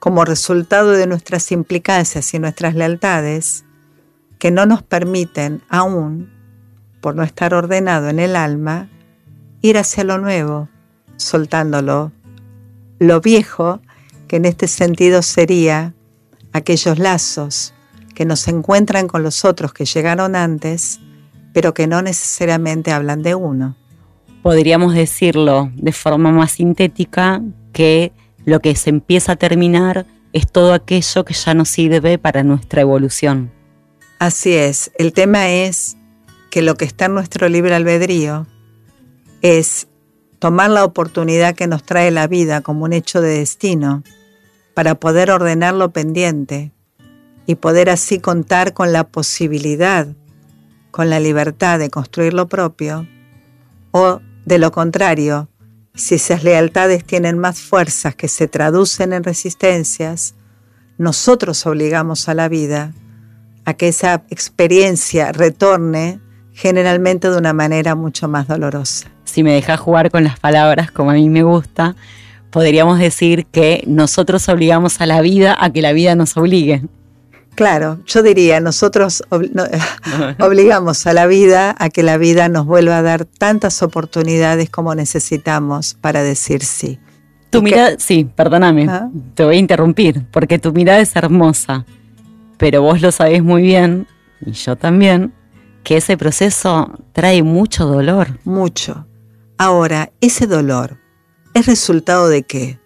como 0.00 0.24
resultado 0.24 0.90
de 0.92 1.06
nuestras 1.06 1.52
implicancias 1.52 2.34
y 2.34 2.38
nuestras 2.38 2.74
lealtades 2.74 3.64
que 4.38 4.50
no 4.50 4.66
nos 4.66 4.82
permiten 4.82 5.62
aún 5.68 6.39
por 7.00 7.14
no 7.14 7.22
estar 7.22 7.54
ordenado 7.54 8.08
en 8.08 8.18
el 8.18 8.36
alma, 8.36 8.88
ir 9.62 9.78
hacia 9.78 10.04
lo 10.04 10.18
nuevo, 10.18 10.68
soltándolo. 11.16 12.12
Lo 12.98 13.20
viejo, 13.20 13.80
que 14.28 14.36
en 14.36 14.44
este 14.44 14.68
sentido 14.68 15.22
sería 15.22 15.94
aquellos 16.52 16.98
lazos 16.98 17.74
que 18.14 18.24
nos 18.24 18.48
encuentran 18.48 19.08
con 19.08 19.22
los 19.22 19.44
otros 19.44 19.72
que 19.72 19.86
llegaron 19.86 20.36
antes, 20.36 21.00
pero 21.52 21.74
que 21.74 21.86
no 21.86 22.02
necesariamente 22.02 22.92
hablan 22.92 23.22
de 23.22 23.34
uno. 23.34 23.76
Podríamos 24.42 24.94
decirlo 24.94 25.70
de 25.74 25.92
forma 25.92 26.30
más 26.32 26.52
sintética 26.52 27.42
que 27.72 28.12
lo 28.44 28.60
que 28.60 28.74
se 28.74 28.90
empieza 28.90 29.32
a 29.32 29.36
terminar 29.36 30.06
es 30.32 30.50
todo 30.50 30.72
aquello 30.72 31.24
que 31.24 31.34
ya 31.34 31.54
no 31.54 31.64
sirve 31.64 32.18
para 32.18 32.42
nuestra 32.42 32.82
evolución. 32.82 33.50
Así 34.18 34.52
es, 34.52 34.92
el 34.98 35.12
tema 35.12 35.48
es 35.48 35.96
que 36.50 36.62
lo 36.62 36.74
que 36.74 36.84
está 36.84 37.06
en 37.06 37.14
nuestro 37.14 37.48
libre 37.48 37.74
albedrío 37.74 38.46
es 39.40 39.86
tomar 40.38 40.70
la 40.70 40.84
oportunidad 40.84 41.54
que 41.54 41.66
nos 41.66 41.84
trae 41.84 42.10
la 42.10 42.26
vida 42.26 42.60
como 42.60 42.84
un 42.84 42.92
hecho 42.92 43.20
de 43.20 43.38
destino 43.38 44.02
para 44.74 44.94
poder 44.96 45.30
ordenar 45.30 45.74
lo 45.74 45.90
pendiente 45.90 46.72
y 47.46 47.54
poder 47.56 47.90
así 47.90 48.18
contar 48.18 48.74
con 48.74 48.92
la 48.92 49.04
posibilidad, 49.04 50.08
con 50.90 51.10
la 51.10 51.20
libertad 51.20 51.78
de 51.78 51.90
construir 51.90 52.34
lo 52.34 52.48
propio, 52.48 53.06
o 53.92 54.20
de 54.44 54.58
lo 54.58 54.72
contrario, 54.72 55.48
si 55.94 56.16
esas 56.16 56.44
lealtades 56.44 57.04
tienen 57.04 57.38
más 57.38 57.60
fuerzas 57.60 58.14
que 58.14 58.28
se 58.28 58.48
traducen 58.48 59.12
en 59.12 59.24
resistencias, 59.24 60.34
nosotros 60.98 61.66
obligamos 61.66 62.28
a 62.28 62.34
la 62.34 62.48
vida 62.48 62.94
a 63.64 63.74
que 63.74 63.88
esa 63.88 64.24
experiencia 64.30 65.32
retorne 65.32 66.20
generalmente 66.54 67.30
de 67.30 67.38
una 67.38 67.52
manera 67.52 67.94
mucho 67.94 68.28
más 68.28 68.48
dolorosa. 68.48 69.08
Si 69.24 69.42
me 69.42 69.52
dejas 69.52 69.80
jugar 69.80 70.10
con 70.10 70.24
las 70.24 70.38
palabras 70.38 70.90
como 70.90 71.10
a 71.10 71.14
mí 71.14 71.28
me 71.28 71.42
gusta, 71.42 71.94
podríamos 72.50 72.98
decir 72.98 73.46
que 73.46 73.84
nosotros 73.86 74.48
obligamos 74.48 75.00
a 75.00 75.06
la 75.06 75.20
vida 75.20 75.56
a 75.58 75.70
que 75.70 75.82
la 75.82 75.92
vida 75.92 76.14
nos 76.14 76.36
obligue. 76.36 76.82
Claro, 77.54 77.98
yo 78.06 78.22
diría, 78.22 78.60
nosotros 78.60 79.22
obligamos 80.40 81.06
a 81.06 81.12
la 81.12 81.26
vida 81.26 81.74
a 81.78 81.90
que 81.90 82.02
la 82.02 82.16
vida 82.16 82.48
nos 82.48 82.64
vuelva 82.66 82.98
a 82.98 83.02
dar 83.02 83.24
tantas 83.24 83.82
oportunidades 83.82 84.70
como 84.70 84.94
necesitamos 84.94 85.94
para 86.00 86.22
decir 86.22 86.64
sí. 86.64 86.98
Tu 87.50 87.62
mirada, 87.62 87.96
sí, 87.98 88.28
perdóname, 88.34 88.86
¿Ah? 88.88 89.10
te 89.34 89.44
voy 89.44 89.56
a 89.56 89.58
interrumpir, 89.58 90.24
porque 90.30 90.58
tu 90.60 90.72
mirada 90.72 91.00
es 91.00 91.14
hermosa, 91.16 91.84
pero 92.58 92.80
vos 92.82 93.00
lo 93.02 93.10
sabés 93.10 93.42
muy 93.42 93.62
bien, 93.62 94.06
y 94.46 94.52
yo 94.52 94.76
también, 94.76 95.32
que 95.84 95.96
ese 95.96 96.16
proceso 96.16 96.92
trae 97.12 97.42
mucho 97.42 97.86
dolor. 97.86 98.38
Mucho. 98.44 99.06
Ahora, 99.58 100.12
ese 100.20 100.46
dolor 100.46 100.98
es 101.54 101.66
resultado 101.66 102.28
de 102.28 102.42
qué? 102.42 102.78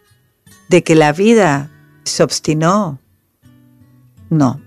¿De 0.69 0.83
que 0.83 0.95
la 0.95 1.13
vida 1.13 1.71
se 2.05 2.23
obstinó? 2.23 3.01
No. 4.31 4.61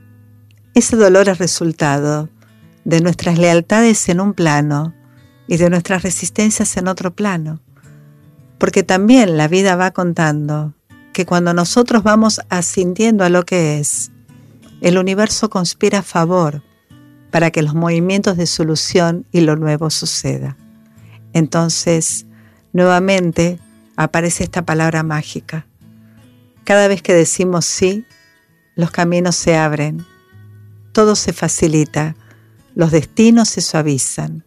Ese 0.74 0.96
dolor 0.96 1.30
es 1.30 1.38
resultado 1.38 2.30
de 2.86 3.02
nuestras 3.02 3.38
lealtades 3.38 4.08
en 4.10 4.22
un 4.22 4.34
plano 4.34 4.94
y 5.48 5.58
de 5.58 5.70
nuestras 5.70 6.04
resistencias 6.04 6.78
en 6.78 6.88
otro 6.88 7.14
plano. 7.14 7.60
Porque 8.58 8.84
también 8.84 9.38
la 9.38 9.48
vida 9.48 9.76
va 9.76 9.92
contando 9.92 10.74
que 11.14 11.26
cuando 11.26 11.54
nosotros 11.54 12.04
vamos 12.04 12.42
asintiendo 12.50 13.24
a 13.24 13.30
lo 13.30 13.44
que 13.44 13.80
es, 13.80 14.12
el 14.82 14.98
universo 14.98 15.50
conspira 15.50 16.00
a 16.00 16.04
favor 16.04 16.62
para 17.32 17.52
que 17.52 17.62
los 17.62 17.76
movimientos 17.76 18.38
de 18.38 18.48
solución 18.48 19.26
y 19.32 19.42
lo 19.42 19.56
nuevo 19.56 19.90
suceda. 19.90 20.58
Entonces, 21.34 22.26
nuevamente 22.74 23.60
aparece 23.96 24.44
esta 24.44 24.66
palabra 24.66 25.04
mágica. 25.04 25.66
Cada 26.64 26.88
vez 26.88 27.02
que 27.02 27.14
decimos 27.14 27.66
sí, 27.66 28.06
los 28.76 28.92
caminos 28.92 29.36
se 29.36 29.56
abren, 29.56 30.06
todo 30.92 31.16
se 31.16 31.34
facilita, 31.34 32.16
los 32.76 32.92
destinos 32.92 33.50
se 33.50 33.62
suavizan. 33.62 34.46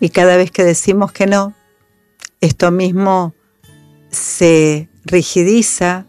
Y 0.00 0.08
cada 0.08 0.36
vez 0.36 0.50
que 0.50 0.64
decimos 0.64 1.12
que 1.12 1.26
no, 1.26 1.54
esto 2.40 2.70
mismo 2.70 3.34
se 4.10 4.88
rigidiza, 5.04 6.06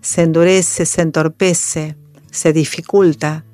se 0.00 0.22
endurece, 0.22 0.86
se 0.86 1.02
entorpece, 1.02 1.96
se 2.30 2.52
dificulta, 2.52 3.44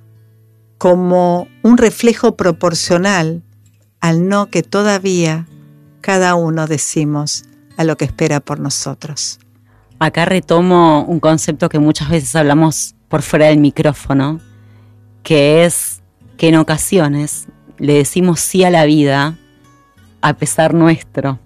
como 0.78 1.48
un 1.62 1.76
reflejo 1.76 2.36
proporcional 2.36 3.42
al 4.00 4.28
no 4.28 4.46
que 4.46 4.62
todavía 4.62 5.46
cada 6.00 6.36
uno 6.36 6.66
decimos 6.66 7.44
a 7.76 7.84
lo 7.84 7.96
que 7.96 8.04
espera 8.04 8.40
por 8.40 8.60
nosotros. 8.60 9.40
Acá 9.98 10.24
retomo 10.24 11.04
un 11.04 11.18
concepto 11.18 11.68
que 11.68 11.80
muchas 11.80 12.08
veces 12.08 12.34
hablamos 12.36 12.94
por 13.08 13.22
fuera 13.22 13.46
del 13.46 13.58
micrófono, 13.58 14.40
que 15.24 15.64
es 15.64 16.00
que 16.36 16.48
en 16.48 16.56
ocasiones 16.56 17.48
le 17.78 17.94
decimos 17.94 18.38
sí 18.38 18.62
a 18.62 18.70
la 18.70 18.84
vida 18.84 19.36
a 20.20 20.34
pesar 20.34 20.74
nuestro. 20.74 21.40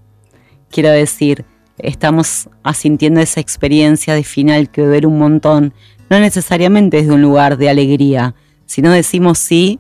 Quiero 0.71 0.91
decir, 0.91 1.47
estamos 1.79 2.51
asintiendo 2.63 3.21
esa 3.21 3.41
experiencia 3.41 4.15
de 4.15 4.25
final 4.25 4.71
que 4.71 4.83
duele 4.83 5.07
un 5.07 5.19
montón, 5.19 5.73
no 6.11 6.21
necesariamente 6.21 6.99
desde 6.99 7.13
un 7.13 7.23
lugar 7.23 7.57
de 7.57 7.71
alegría, 7.71 8.35
sino 8.73 8.91
decimos 8.91 9.39
sí 9.39 9.79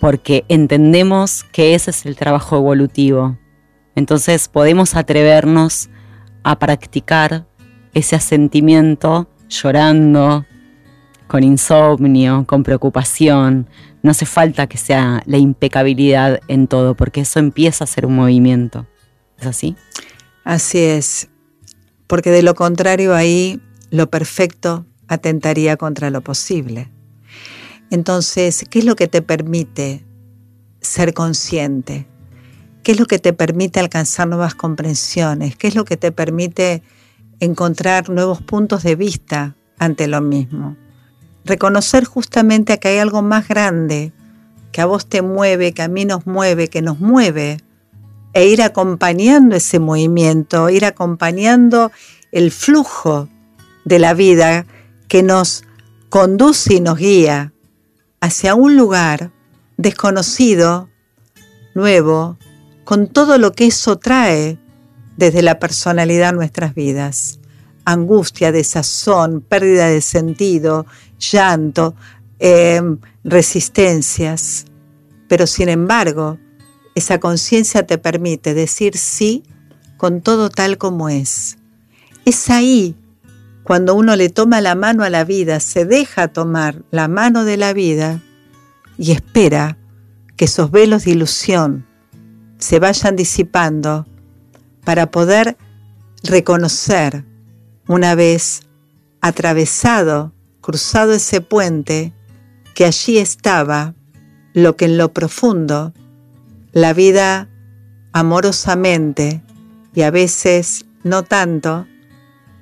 porque 0.00 0.44
entendemos 0.48 1.42
que 1.50 1.74
ese 1.74 1.90
es 1.90 2.06
el 2.06 2.14
trabajo 2.14 2.56
evolutivo. 2.56 3.36
Entonces 3.96 4.46
podemos 4.46 4.94
atrevernos 4.94 5.90
a 6.44 6.60
practicar 6.60 7.44
ese 7.92 8.14
asentimiento 8.14 9.28
llorando, 9.48 10.46
con 11.26 11.42
insomnio, 11.42 12.44
con 12.46 12.62
preocupación. 12.62 13.68
No 14.04 14.12
hace 14.12 14.26
falta 14.26 14.68
que 14.68 14.78
sea 14.78 15.24
la 15.26 15.38
impecabilidad 15.38 16.38
en 16.46 16.68
todo, 16.68 16.94
porque 16.94 17.22
eso 17.22 17.40
empieza 17.40 17.82
a 17.82 17.88
ser 17.88 18.06
un 18.06 18.14
movimiento. 18.14 18.86
¿Es 19.40 19.46
así? 19.46 19.74
Así 20.44 20.78
es, 20.78 21.30
porque 22.06 22.30
de 22.30 22.44
lo 22.44 22.54
contrario 22.54 23.12
ahí 23.12 23.60
lo 23.90 24.08
perfecto 24.08 24.86
atentaría 25.08 25.76
contra 25.76 26.10
lo 26.10 26.20
posible. 26.20 26.92
Entonces, 27.92 28.64
¿qué 28.70 28.80
es 28.80 28.84
lo 28.84 28.96
que 28.96 29.06
te 29.06 29.22
permite 29.22 30.04
ser 30.80 31.14
consciente? 31.14 32.08
¿Qué 32.82 32.92
es 32.92 32.98
lo 32.98 33.06
que 33.06 33.18
te 33.18 33.32
permite 33.32 33.80
alcanzar 33.80 34.26
nuevas 34.26 34.54
comprensiones? 34.54 35.56
¿Qué 35.56 35.68
es 35.68 35.74
lo 35.74 35.84
que 35.84 35.96
te 35.96 36.10
permite 36.10 36.82
encontrar 37.38 38.08
nuevos 38.08 38.40
puntos 38.42 38.82
de 38.82 38.96
vista 38.96 39.56
ante 39.78 40.08
lo 40.08 40.20
mismo? 40.20 40.76
reconocer 41.44 42.04
justamente 42.04 42.78
que 42.78 42.88
hay 42.88 42.98
algo 42.98 43.22
más 43.22 43.48
grande 43.48 44.12
que 44.70 44.80
a 44.80 44.86
vos 44.86 45.06
te 45.06 45.22
mueve, 45.22 45.72
que 45.72 45.82
a 45.82 45.88
mí 45.88 46.04
nos 46.04 46.26
mueve, 46.26 46.68
que 46.68 46.82
nos 46.82 46.98
mueve, 46.98 47.58
e 48.32 48.46
ir 48.46 48.62
acompañando 48.62 49.56
ese 49.56 49.78
movimiento, 49.78 50.70
ir 50.70 50.86
acompañando 50.86 51.92
el 52.30 52.50
flujo 52.50 53.28
de 53.84 53.98
la 53.98 54.14
vida 54.14 54.64
que 55.08 55.22
nos 55.22 55.64
conduce 56.08 56.74
y 56.74 56.80
nos 56.80 56.96
guía 56.96 57.51
hacia 58.22 58.54
un 58.54 58.76
lugar 58.76 59.32
desconocido, 59.76 60.88
nuevo, 61.74 62.38
con 62.84 63.08
todo 63.08 63.36
lo 63.36 63.50
que 63.50 63.66
eso 63.66 63.98
trae 63.98 64.58
desde 65.16 65.42
la 65.42 65.58
personalidad 65.58 66.28
a 66.28 66.32
nuestras 66.32 66.72
vidas. 66.72 67.40
Angustia, 67.84 68.52
desazón, 68.52 69.40
pérdida 69.40 69.88
de 69.88 70.00
sentido, 70.00 70.86
llanto, 71.18 71.96
em, 72.38 72.98
resistencias, 73.24 74.66
pero 75.26 75.48
sin 75.48 75.68
embargo, 75.68 76.38
esa 76.94 77.18
conciencia 77.18 77.88
te 77.88 77.98
permite 77.98 78.54
decir 78.54 78.96
sí 78.96 79.42
con 79.96 80.20
todo 80.20 80.48
tal 80.48 80.78
como 80.78 81.08
es. 81.08 81.58
Es 82.24 82.50
ahí 82.50 82.94
cuando 83.62 83.94
uno 83.94 84.16
le 84.16 84.28
toma 84.28 84.60
la 84.60 84.74
mano 84.74 85.04
a 85.04 85.10
la 85.10 85.24
vida, 85.24 85.60
se 85.60 85.84
deja 85.84 86.28
tomar 86.28 86.82
la 86.90 87.08
mano 87.08 87.44
de 87.44 87.56
la 87.56 87.72
vida 87.72 88.20
y 88.98 89.12
espera 89.12 89.78
que 90.36 90.46
esos 90.46 90.70
velos 90.70 91.04
de 91.04 91.12
ilusión 91.12 91.86
se 92.58 92.78
vayan 92.78 93.16
disipando 93.16 94.06
para 94.84 95.10
poder 95.10 95.56
reconocer 96.22 97.24
una 97.86 98.14
vez 98.14 98.62
atravesado 99.20 100.32
cruzado 100.62 101.12
ese 101.12 101.42
puente, 101.42 102.14
que 102.74 102.86
allí 102.86 103.18
estaba 103.18 103.94
lo 104.54 104.76
que 104.76 104.86
en 104.86 104.96
lo 104.96 105.12
profundo 105.12 105.92
la 106.72 106.94
vida 106.94 107.48
amorosamente 108.12 109.42
y 109.94 110.02
a 110.02 110.10
veces 110.10 110.86
no 111.02 111.22
tanto 111.22 111.86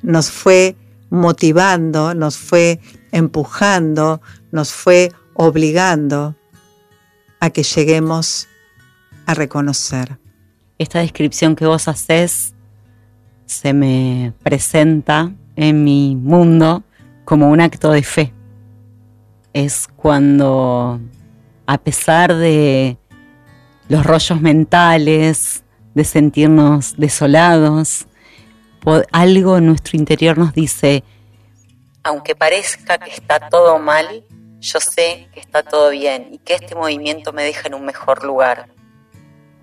nos 0.02 0.30
fue 0.30 0.76
motivando, 1.10 2.14
nos 2.14 2.38
fue 2.38 2.80
empujando, 3.12 4.22
nos 4.52 4.72
fue 4.72 5.12
obligando 5.34 6.36
a 7.40 7.50
que 7.50 7.62
lleguemos 7.62 8.48
a 9.26 9.34
reconocer. 9.34 10.18
Esta 10.78 11.00
descripción 11.00 11.56
que 11.56 11.66
vos 11.66 11.88
haces 11.88 12.54
se 13.46 13.72
me 13.72 14.32
presenta 14.42 15.32
en 15.56 15.84
mi 15.84 16.16
mundo 16.16 16.84
como 17.24 17.50
un 17.50 17.60
acto 17.60 17.90
de 17.90 18.02
fe. 18.02 18.32
es 19.52 19.88
cuando, 19.96 21.00
a 21.66 21.78
pesar 21.78 22.34
de 22.36 22.96
los 23.88 24.06
rollos 24.06 24.40
mentales, 24.40 25.64
de 25.94 26.04
sentirnos 26.04 26.94
desolados, 26.96 28.06
algo 29.12 29.58
en 29.58 29.66
nuestro 29.66 29.98
interior 29.98 30.38
nos 30.38 30.52
dice, 30.52 31.04
aunque 32.02 32.34
parezca 32.34 32.98
que 32.98 33.10
está 33.10 33.48
todo 33.48 33.78
mal, 33.78 34.24
yo 34.60 34.80
sé 34.80 35.28
que 35.32 35.40
está 35.40 35.62
todo 35.62 35.90
bien 35.90 36.28
y 36.32 36.38
que 36.38 36.54
este 36.54 36.74
movimiento 36.74 37.32
me 37.32 37.42
deja 37.44 37.68
en 37.68 37.74
un 37.74 37.84
mejor 37.84 38.24
lugar. 38.24 38.68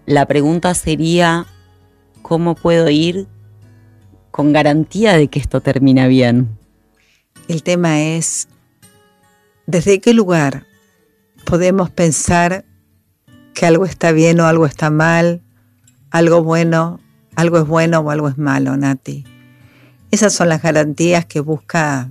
La 0.06 0.26
pregunta 0.26 0.74
sería, 0.74 1.46
¿cómo 2.22 2.56
puedo 2.56 2.90
ir 2.90 3.28
con 4.32 4.54
garantía 4.54 5.14
de 5.18 5.28
que 5.28 5.40
esto 5.40 5.62
termina 5.62 6.08
bien? 6.08 6.58
El 7.48 7.64
tema 7.64 8.02
es, 8.02 8.48
¿desde 9.66 10.00
qué 10.00 10.14
lugar 10.14 10.66
podemos 11.46 11.90
pensar 11.90 12.66
que 13.54 13.66
algo 13.66 13.86
está 13.86 14.12
bien 14.12 14.40
o 14.40 14.46
algo 14.46 14.66
está 14.66 14.90
mal, 14.90 15.42
algo 16.12 16.44
bueno, 16.44 17.00
algo 17.38 17.60
es 17.60 17.68
bueno 17.68 18.00
o 18.00 18.10
algo 18.10 18.28
es 18.28 18.38
malo, 18.40 18.76
Nati? 18.76 19.24
Esas 20.10 20.34
son 20.34 20.50
las 20.50 20.64
garantías 20.64 21.26
que 21.28 21.40
busca 21.40 22.10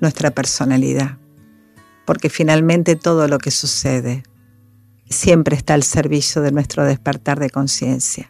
nuestra 0.00 0.32
personalidad, 0.32 1.18
porque 2.04 2.28
finalmente 2.30 2.96
todo 2.96 3.28
lo 3.28 3.38
que 3.38 3.52
sucede 3.52 4.24
siempre 5.08 5.54
está 5.54 5.74
al 5.74 5.84
servicio 5.84 6.42
de 6.42 6.50
nuestro 6.50 6.84
despertar 6.84 7.38
de 7.38 7.48
conciencia, 7.48 8.28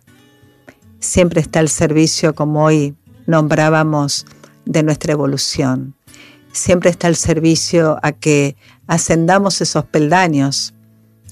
siempre 1.01 1.41
está 1.41 1.61
al 1.61 1.71
servicio, 1.71 2.35
como 2.35 2.65
hoy 2.65 2.95
nombrábamos, 3.27 4.27
de 4.67 4.83
nuestra 4.83 5.13
evolución, 5.13 5.95
siempre 6.53 6.91
está 6.91 7.07
al 7.07 7.17
servicio 7.17 7.99
a 8.03 8.13
que 8.13 8.57
ascendamos 8.87 9.63
esos 9.63 9.87
peldaños 9.87 10.75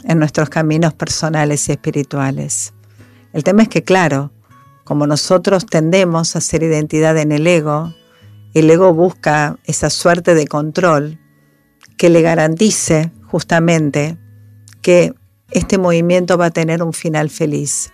en 0.05 0.19
nuestros 0.19 0.49
caminos 0.49 0.95
personales 0.95 1.69
y 1.69 1.73
espirituales. 1.73 2.73
El 3.35 3.43
tema 3.45 3.63
es 3.65 3.69
que, 3.69 3.83
claro, 3.83 4.31
como 4.85 5.07
nosotros 5.07 5.67
tendemos 5.67 6.37
a 6.37 6.41
ser 6.41 6.63
identidad 6.63 7.17
en 7.19 7.33
el 7.33 7.47
ego, 7.47 7.95
el 8.53 8.71
ego 8.71 8.95
busca 8.95 9.59
esa 9.65 9.91
suerte 9.91 10.35
de 10.35 10.47
control 10.47 11.19
que 11.97 12.11
le 12.11 12.23
garantice 12.23 13.11
justamente 13.27 14.19
que 14.83 15.15
este 15.51 15.79
movimiento 15.79 16.39
va 16.39 16.47
a 16.47 16.51
tener 16.51 16.83
un 16.83 16.93
final 16.93 17.31
feliz. 17.31 17.93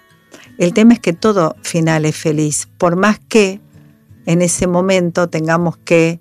El 0.58 0.74
tema 0.74 0.94
es 0.94 1.00
que 1.00 1.12
todo 1.12 1.56
final 1.62 2.04
es 2.04 2.16
feliz, 2.16 2.68
por 2.78 2.96
más 2.96 3.18
que 3.18 3.60
en 4.26 4.42
ese 4.42 4.66
momento 4.66 5.28
tengamos 5.28 5.76
que 5.78 6.20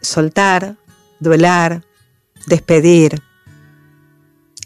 soltar, 0.00 0.76
duelar, 1.20 1.84
despedir, 2.46 3.22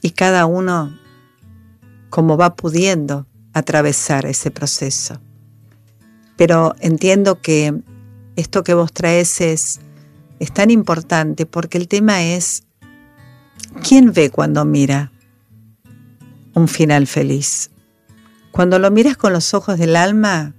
y 0.02 0.10
cada 0.10 0.46
uno 0.46 0.96
como 2.10 2.36
va 2.36 2.54
pudiendo 2.54 3.26
atravesar 3.56 4.26
ese 4.26 4.50
proceso. 4.50 5.18
Pero 6.36 6.74
entiendo 6.80 7.40
que 7.40 7.74
esto 8.36 8.62
que 8.62 8.74
vos 8.74 8.92
traes 8.92 9.40
es, 9.40 9.80
es 10.40 10.52
tan 10.52 10.70
importante 10.70 11.46
porque 11.46 11.78
el 11.78 11.88
tema 11.88 12.22
es, 12.22 12.64
¿quién 13.82 14.12
ve 14.12 14.28
cuando 14.28 14.66
mira 14.66 15.10
un 16.52 16.68
final 16.68 17.06
feliz? 17.06 17.70
Cuando 18.52 18.78
lo 18.78 18.90
miras 18.90 19.16
con 19.16 19.32
los 19.32 19.54
ojos 19.54 19.78
del 19.78 19.96
alma, 19.96 20.54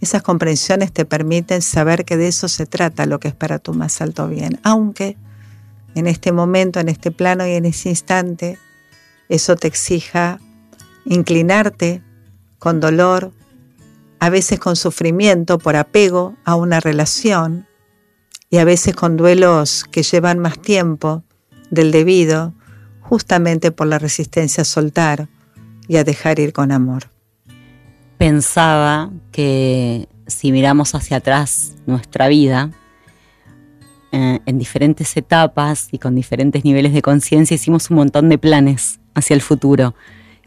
esas 0.00 0.22
comprensiones 0.22 0.92
te 0.92 1.04
permiten 1.04 1.62
saber 1.62 2.04
que 2.04 2.16
de 2.16 2.28
eso 2.28 2.46
se 2.46 2.64
trata 2.64 3.06
lo 3.06 3.18
que 3.18 3.26
es 3.26 3.34
para 3.34 3.58
tu 3.58 3.74
más 3.74 4.00
alto 4.00 4.28
bien, 4.28 4.60
aunque 4.62 5.16
en 5.96 6.06
este 6.06 6.30
momento, 6.30 6.78
en 6.78 6.90
este 6.90 7.10
plano 7.10 7.44
y 7.44 7.54
en 7.54 7.64
ese 7.64 7.88
instante, 7.88 8.56
eso 9.28 9.56
te 9.56 9.66
exija 9.66 10.38
inclinarte 11.06 12.05
con 12.58 12.80
dolor, 12.80 13.32
a 14.18 14.30
veces 14.30 14.58
con 14.58 14.76
sufrimiento 14.76 15.58
por 15.58 15.76
apego 15.76 16.36
a 16.44 16.54
una 16.54 16.80
relación 16.80 17.66
y 18.50 18.58
a 18.58 18.64
veces 18.64 18.94
con 18.94 19.16
duelos 19.16 19.84
que 19.90 20.02
llevan 20.02 20.38
más 20.38 20.60
tiempo 20.60 21.22
del 21.70 21.90
debido, 21.90 22.54
justamente 23.00 23.72
por 23.72 23.86
la 23.86 23.98
resistencia 23.98 24.62
a 24.62 24.64
soltar 24.64 25.28
y 25.88 25.96
a 25.96 26.04
dejar 26.04 26.38
ir 26.38 26.52
con 26.52 26.72
amor. 26.72 27.10
Pensaba 28.18 29.10
que 29.32 30.08
si 30.26 30.52
miramos 30.52 30.94
hacia 30.94 31.18
atrás 31.18 31.74
nuestra 31.86 32.28
vida, 32.28 32.70
eh, 34.12 34.40
en 34.46 34.58
diferentes 34.58 35.16
etapas 35.16 35.88
y 35.92 35.98
con 35.98 36.14
diferentes 36.14 36.64
niveles 36.64 36.94
de 36.94 37.02
conciencia 37.02 37.54
hicimos 37.54 37.90
un 37.90 37.96
montón 37.96 38.28
de 38.28 38.38
planes 38.38 39.00
hacia 39.14 39.34
el 39.34 39.42
futuro, 39.42 39.94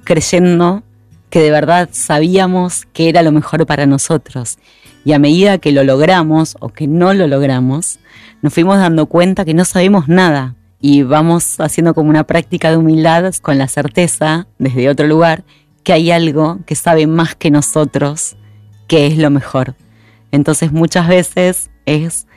creyendo 0.04 0.84
que 1.30 1.42
de 1.42 1.52
verdad 1.52 1.90
sabíamos 1.92 2.86
que 2.94 3.10
era 3.10 3.22
lo 3.22 3.32
mejor 3.32 3.66
para 3.66 3.86
nosotros. 3.86 4.58
Y 5.06 5.14
a 5.14 5.20
medida 5.20 5.58
que 5.58 5.72
lo 5.72 5.84
logramos 5.84 6.58
o 6.60 6.70
que 6.70 6.88
no 6.88 7.14
lo 7.14 7.28
logramos, 7.28 8.00
nos 8.42 8.54
fuimos 8.54 8.78
dando 8.78 9.06
cuenta 9.06 9.46
que 9.46 9.54
no 9.54 9.66
sabemos 9.66 10.08
nada 10.08 10.56
y 10.82 11.04
vamos 11.04 11.60
haciendo 11.60 11.94
como 11.94 12.10
una 12.10 12.26
práctica 12.26 12.70
de 12.70 12.78
humildad 12.78 13.34
con 13.42 13.58
la 13.58 13.68
certeza, 13.68 14.48
desde 14.58 14.90
otro 14.90 15.08
lugar, 15.08 15.44
que 15.84 15.94
hay 15.94 16.12
algo 16.12 16.60
que 16.66 16.76
sabe 16.76 17.08
más 17.08 17.36
que 17.36 17.52
nosotros 17.52 18.38
que 18.88 19.08
es 19.08 19.18
lo 19.18 19.30
mejor. 19.30 19.76
Entonces 20.32 20.72
muchas 20.72 21.08
veces 21.08 21.70
es 21.86 22.28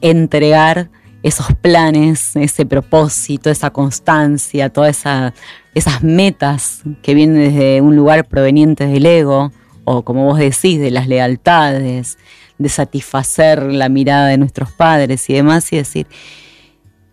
entregar 0.00 0.90
esos 1.22 1.46
planes, 1.60 2.34
ese 2.36 2.66
propósito, 2.66 3.50
esa 3.50 3.70
constancia, 3.70 4.70
todas 4.70 4.98
esa, 4.98 5.34
esas 5.74 6.02
metas 6.02 6.82
que 7.02 7.14
vienen 7.14 7.36
desde 7.36 7.80
un 7.80 7.96
lugar 7.96 8.26
proveniente 8.26 8.86
del 8.86 9.06
ego, 9.06 9.52
o 9.84 10.02
como 10.02 10.24
vos 10.24 10.38
decís, 10.38 10.80
de 10.80 10.90
las 10.90 11.08
lealtades, 11.08 12.18
de 12.58 12.68
satisfacer 12.68 13.62
la 13.62 13.88
mirada 13.88 14.28
de 14.28 14.38
nuestros 14.38 14.70
padres 14.72 15.28
y 15.30 15.34
demás, 15.34 15.72
y 15.72 15.76
decir, 15.76 16.06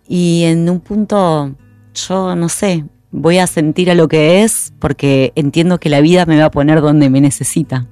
y 0.07 0.43
en 0.45 0.69
un 0.69 0.79
punto 0.79 1.55
yo 1.93 2.35
no 2.35 2.49
sé, 2.49 2.85
voy 3.11 3.37
a 3.37 3.47
sentir 3.47 3.89
a 3.91 3.95
lo 3.95 4.07
que 4.07 4.43
es 4.43 4.73
porque 4.79 5.33
entiendo 5.35 5.79
que 5.79 5.89
la 5.89 6.01
vida 6.01 6.25
me 6.25 6.39
va 6.39 6.45
a 6.45 6.51
poner 6.51 6.81
donde 6.81 7.09
me 7.09 7.21
necesita. 7.21 7.87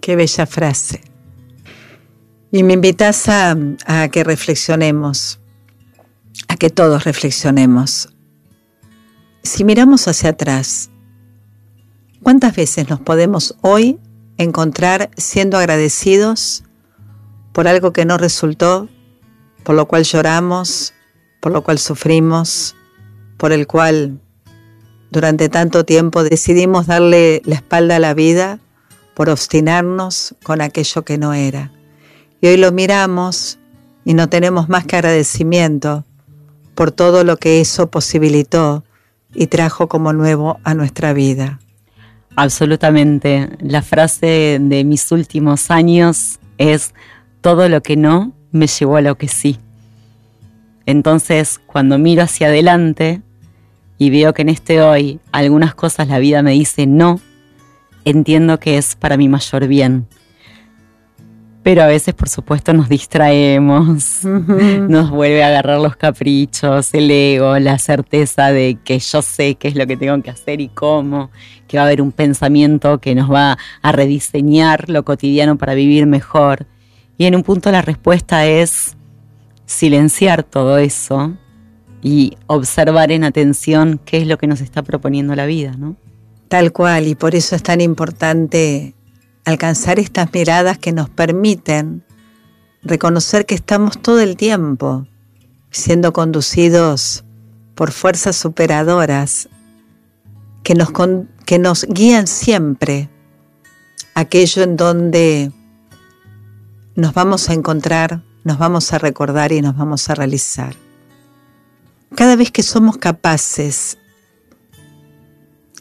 Qué 0.00 0.16
bella 0.16 0.46
frase. 0.46 1.00
Y 2.56 2.62
me 2.62 2.72
invitas 2.72 3.28
a, 3.28 3.54
que 4.10 4.24
reflexionemos, 4.24 5.40
a 6.48 6.56
que 6.56 6.70
todos 6.70 7.04
reflexionemos. 7.04 8.08
Si 9.42 9.62
miramos 9.62 10.08
hacia 10.08 10.30
atrás, 10.30 10.88
¿cuántas 12.22 12.56
veces 12.56 12.88
nos 12.88 12.98
podemos 12.98 13.58
hoy 13.60 13.98
encontrar 14.38 15.10
siendo 15.18 15.58
agradecidos 15.58 16.64
por 17.52 17.68
algo 17.68 17.92
que 17.92 18.06
no 18.06 18.16
resultó, 18.16 18.88
por 19.62 19.74
lo 19.74 19.86
cual 19.86 20.04
lloramos, 20.04 20.94
por 21.42 21.52
lo 21.52 21.62
cual 21.62 21.78
sufrimos, 21.78 22.74
por 23.36 23.52
el 23.52 23.66
cual 23.66 24.18
durante 25.10 25.50
tanto 25.50 25.84
tiempo 25.84 26.24
decidimos 26.24 26.86
darle 26.86 27.42
la 27.44 27.56
espalda 27.56 27.96
a 27.96 27.98
la 28.00 28.14
vida 28.14 28.60
por 29.14 29.28
obstinarnos 29.28 30.34
con 30.42 30.62
aquello 30.62 31.04
que 31.04 31.18
no 31.18 31.34
era? 31.34 31.70
Y 32.40 32.48
hoy 32.48 32.56
lo 32.56 32.72
miramos 32.72 33.58
y 34.04 34.14
no 34.14 34.28
tenemos 34.28 34.68
más 34.68 34.86
que 34.86 34.96
agradecimiento 34.96 36.04
por 36.74 36.92
todo 36.92 37.24
lo 37.24 37.38
que 37.38 37.60
eso 37.60 37.90
posibilitó 37.90 38.84
y 39.34 39.46
trajo 39.46 39.88
como 39.88 40.12
nuevo 40.12 40.58
a 40.64 40.74
nuestra 40.74 41.12
vida. 41.12 41.58
Absolutamente. 42.36 43.50
La 43.60 43.82
frase 43.82 44.58
de 44.60 44.84
mis 44.84 45.10
últimos 45.10 45.70
años 45.70 46.38
es, 46.58 46.92
todo 47.40 47.68
lo 47.68 47.82
que 47.82 47.96
no 47.96 48.32
me 48.50 48.66
llevó 48.66 48.96
a 48.96 49.00
lo 49.00 49.16
que 49.16 49.28
sí. 49.28 49.58
Entonces, 50.84 51.60
cuando 51.66 51.98
miro 51.98 52.22
hacia 52.22 52.48
adelante 52.48 53.22
y 53.98 54.10
veo 54.10 54.34
que 54.34 54.42
en 54.42 54.48
este 54.50 54.82
hoy 54.82 55.20
algunas 55.32 55.74
cosas 55.74 56.08
la 56.08 56.18
vida 56.18 56.42
me 56.42 56.52
dice 56.52 56.86
no, 56.86 57.20
entiendo 58.04 58.60
que 58.60 58.78
es 58.78 58.94
para 58.94 59.16
mi 59.16 59.28
mayor 59.28 59.66
bien 59.66 60.06
pero 61.66 61.82
a 61.82 61.86
veces, 61.86 62.14
por 62.14 62.28
supuesto, 62.28 62.72
nos 62.72 62.88
distraemos, 62.88 64.24
nos 64.24 65.10
vuelve 65.10 65.42
a 65.42 65.48
agarrar 65.48 65.80
los 65.80 65.96
caprichos, 65.96 66.94
el 66.94 67.10
ego, 67.10 67.58
la 67.58 67.76
certeza 67.80 68.52
de 68.52 68.78
que 68.84 69.00
yo 69.00 69.20
sé 69.20 69.56
qué 69.56 69.66
es 69.66 69.74
lo 69.74 69.84
que 69.84 69.96
tengo 69.96 70.22
que 70.22 70.30
hacer 70.30 70.60
y 70.60 70.68
cómo, 70.68 71.32
que 71.66 71.76
va 71.76 71.82
a 71.82 71.86
haber 71.86 72.02
un 72.02 72.12
pensamiento 72.12 73.00
que 73.00 73.16
nos 73.16 73.28
va 73.28 73.58
a 73.82 73.90
rediseñar 73.90 74.88
lo 74.88 75.04
cotidiano 75.04 75.58
para 75.58 75.74
vivir 75.74 76.06
mejor. 76.06 76.68
Y 77.18 77.24
en 77.24 77.34
un 77.34 77.42
punto 77.42 77.72
la 77.72 77.82
respuesta 77.82 78.46
es 78.46 78.96
silenciar 79.64 80.44
todo 80.44 80.78
eso 80.78 81.36
y 82.00 82.36
observar 82.46 83.10
en 83.10 83.24
atención 83.24 84.00
qué 84.04 84.18
es 84.18 84.28
lo 84.28 84.38
que 84.38 84.46
nos 84.46 84.60
está 84.60 84.84
proponiendo 84.84 85.34
la 85.34 85.46
vida, 85.46 85.74
¿no? 85.76 85.96
Tal 86.46 86.70
cual, 86.70 87.08
y 87.08 87.16
por 87.16 87.34
eso 87.34 87.56
es 87.56 87.64
tan 87.64 87.80
importante 87.80 88.94
alcanzar 89.46 90.00
estas 90.00 90.32
miradas 90.32 90.76
que 90.76 90.92
nos 90.92 91.08
permiten 91.08 92.04
reconocer 92.82 93.46
que 93.46 93.54
estamos 93.54 94.02
todo 94.02 94.20
el 94.20 94.36
tiempo 94.36 95.06
siendo 95.70 96.12
conducidos 96.12 97.24
por 97.76 97.92
fuerzas 97.92 98.36
superadoras 98.36 99.48
que 100.64 100.74
nos, 100.74 100.88
que 101.44 101.60
nos 101.60 101.84
guían 101.84 102.26
siempre 102.26 103.08
aquello 104.14 104.64
en 104.64 104.76
donde 104.76 105.52
nos 106.96 107.14
vamos 107.14 107.48
a 107.48 107.54
encontrar, 107.54 108.22
nos 108.42 108.58
vamos 108.58 108.92
a 108.92 108.98
recordar 108.98 109.52
y 109.52 109.62
nos 109.62 109.76
vamos 109.76 110.10
a 110.10 110.16
realizar. 110.16 110.74
Cada 112.16 112.34
vez 112.34 112.50
que 112.50 112.64
somos 112.64 112.96
capaces, 112.96 113.98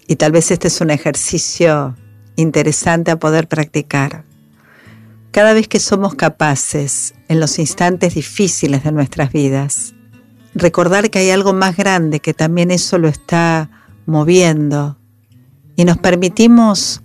y 0.08 0.18
tal 0.18 0.34
vez 0.34 0.52
este 0.52 0.68
es 0.68 0.82
un 0.82 0.92
ejercicio 0.92 1.96
interesante 2.36 3.12
a 3.12 3.20
poder 3.20 3.48
practicar, 3.48 4.24
cada 5.32 5.54
vez 5.54 5.68
que 5.68 5.80
somos 5.80 6.16
capaces 6.16 7.14
en 7.28 7.40
los 7.40 7.60
instantes 7.60 8.16
difíciles 8.16 8.84
de 8.84 8.92
nuestras 8.92 9.34
vidas, 9.34 9.94
recordar 10.54 11.10
que 11.10 11.20
hay 11.20 11.30
algo 11.30 11.54
más 11.54 11.76
grande 11.76 12.22
que 12.22 12.34
también 12.34 12.72
eso 12.72 12.98
lo 12.98 13.10
está 13.10 13.70
moviendo. 14.06 14.98
Y 15.76 15.84
nos 15.84 15.98
permitimos 15.98 17.02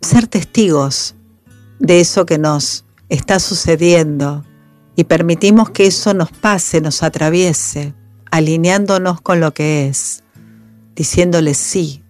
ser 0.00 0.26
testigos 0.26 1.14
de 1.78 2.00
eso 2.00 2.26
que 2.26 2.38
nos 2.38 2.84
está 3.08 3.38
sucediendo 3.38 4.44
y 4.96 5.04
permitimos 5.04 5.70
que 5.70 5.86
eso 5.86 6.12
nos 6.12 6.32
pase, 6.32 6.80
nos 6.80 7.04
atraviese, 7.04 7.94
alineándonos 8.32 9.20
con 9.20 9.38
lo 9.38 9.54
que 9.54 9.86
es, 9.86 10.24
diciéndole 10.96 11.54
sí 11.54 12.02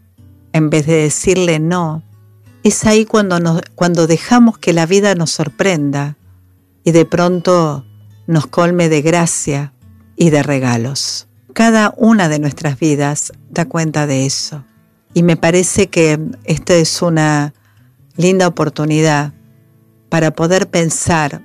en 0.56 0.70
vez 0.70 0.86
de 0.86 0.94
decirle 0.94 1.58
no. 1.58 2.02
Es 2.62 2.86
ahí 2.86 3.04
cuando, 3.04 3.60
cuando 3.74 4.06
dejamos 4.06 4.56
que 4.56 4.72
la 4.72 4.86
vida 4.86 5.14
nos 5.14 5.30
sorprenda 5.30 6.16
y 6.82 6.92
de 6.92 7.04
pronto 7.04 7.84
nos 8.26 8.46
colme 8.46 8.88
de 8.88 9.02
gracia 9.02 9.74
y 10.16 10.30
de 10.30 10.42
regalos. 10.42 11.28
Cada 11.52 11.92
una 11.98 12.30
de 12.30 12.38
nuestras 12.38 12.78
vidas 12.78 13.32
da 13.50 13.66
cuenta 13.66 14.06
de 14.06 14.24
eso. 14.24 14.64
Y 15.12 15.22
me 15.22 15.36
parece 15.36 15.88
que 15.88 16.18
esta 16.44 16.74
es 16.74 17.02
una 17.02 17.52
linda 18.16 18.48
oportunidad 18.48 19.34
para 20.08 20.30
poder 20.30 20.68
pensar 20.68 21.42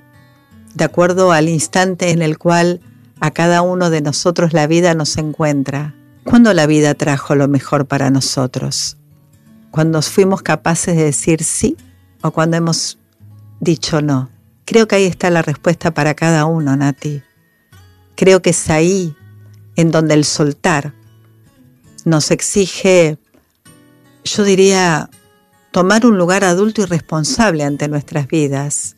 de 0.74 0.84
acuerdo 0.84 1.32
al 1.32 1.50
instante 1.50 2.10
en 2.10 2.22
el 2.22 2.38
cual 2.38 2.80
a 3.20 3.30
cada 3.30 3.60
uno 3.60 3.90
de 3.90 4.00
nosotros 4.00 4.54
la 4.54 4.66
vida 4.66 4.94
nos 4.94 5.18
encuentra. 5.18 5.94
¿Cuándo 6.24 6.54
la 6.54 6.66
vida 6.66 6.94
trajo 6.94 7.34
lo 7.34 7.46
mejor 7.46 7.86
para 7.86 8.10
nosotros? 8.10 8.96
¿Cuando 9.72 10.02
fuimos 10.02 10.42
capaces 10.42 10.94
de 10.94 11.04
decir 11.04 11.42
sí 11.42 11.78
o 12.20 12.30
cuando 12.30 12.58
hemos 12.58 12.98
dicho 13.58 14.02
no? 14.02 14.28
Creo 14.66 14.86
que 14.86 14.96
ahí 14.96 15.06
está 15.06 15.30
la 15.30 15.40
respuesta 15.40 15.94
para 15.94 16.12
cada 16.12 16.44
uno, 16.44 16.76
Nati. 16.76 17.22
Creo 18.14 18.42
que 18.42 18.50
es 18.50 18.68
ahí 18.68 19.16
en 19.74 19.90
donde 19.90 20.12
el 20.12 20.26
soltar 20.26 20.92
nos 22.04 22.30
exige, 22.30 23.16
yo 24.24 24.44
diría, 24.44 25.08
tomar 25.70 26.04
un 26.04 26.18
lugar 26.18 26.44
adulto 26.44 26.82
y 26.82 26.84
responsable 26.84 27.64
ante 27.64 27.88
nuestras 27.88 28.28
vidas, 28.28 28.96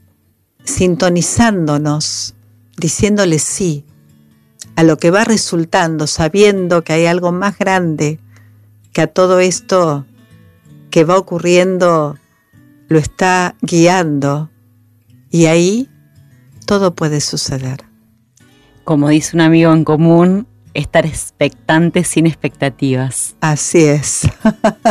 sintonizándonos, 0.65 2.35
diciéndole 2.77 3.39
sí 3.39 3.85
a 4.75 4.83
lo 4.83 4.97
que 4.97 5.13
va 5.13 5.23
resultando, 5.23 6.09
sabiendo 6.09 6.83
que 6.83 6.95
hay 6.95 7.07
algo 7.07 7.31
más 7.31 7.57
grande 7.59 8.19
que 8.93 9.03
a 9.03 9.07
todo 9.07 9.39
esto 9.39 10.05
que 10.91 11.05
va 11.05 11.19
ocurriendo 11.19 12.17
lo 12.89 12.99
está 12.99 13.57
guiando 13.63 14.51
y 15.31 15.47
ahí 15.47 15.89
todo 16.67 16.95
puede 16.95 17.21
suceder. 17.21 17.85
Como 18.85 19.09
dice 19.09 19.37
un 19.37 19.41
amigo 19.41 19.73
en 19.73 19.85
común, 19.85 20.47
estar 20.75 21.07
expectante 21.07 22.05
sin 22.05 22.27
expectativas. 22.27 23.37
Así 23.41 23.85
es. 23.85 24.29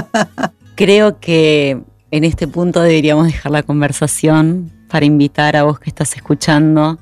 Creo 0.76 1.20
que 1.20 1.82
en 2.12 2.24
este 2.24 2.48
punto 2.48 2.82
deberíamos 2.82 3.28
dejar 3.28 3.52
la 3.52 3.64
conversación 3.64 4.72
para 4.90 5.06
invitar 5.06 5.56
a 5.56 5.64
vos 5.64 5.80
que 5.80 5.90
estás 5.90 6.16
escuchando 6.16 7.00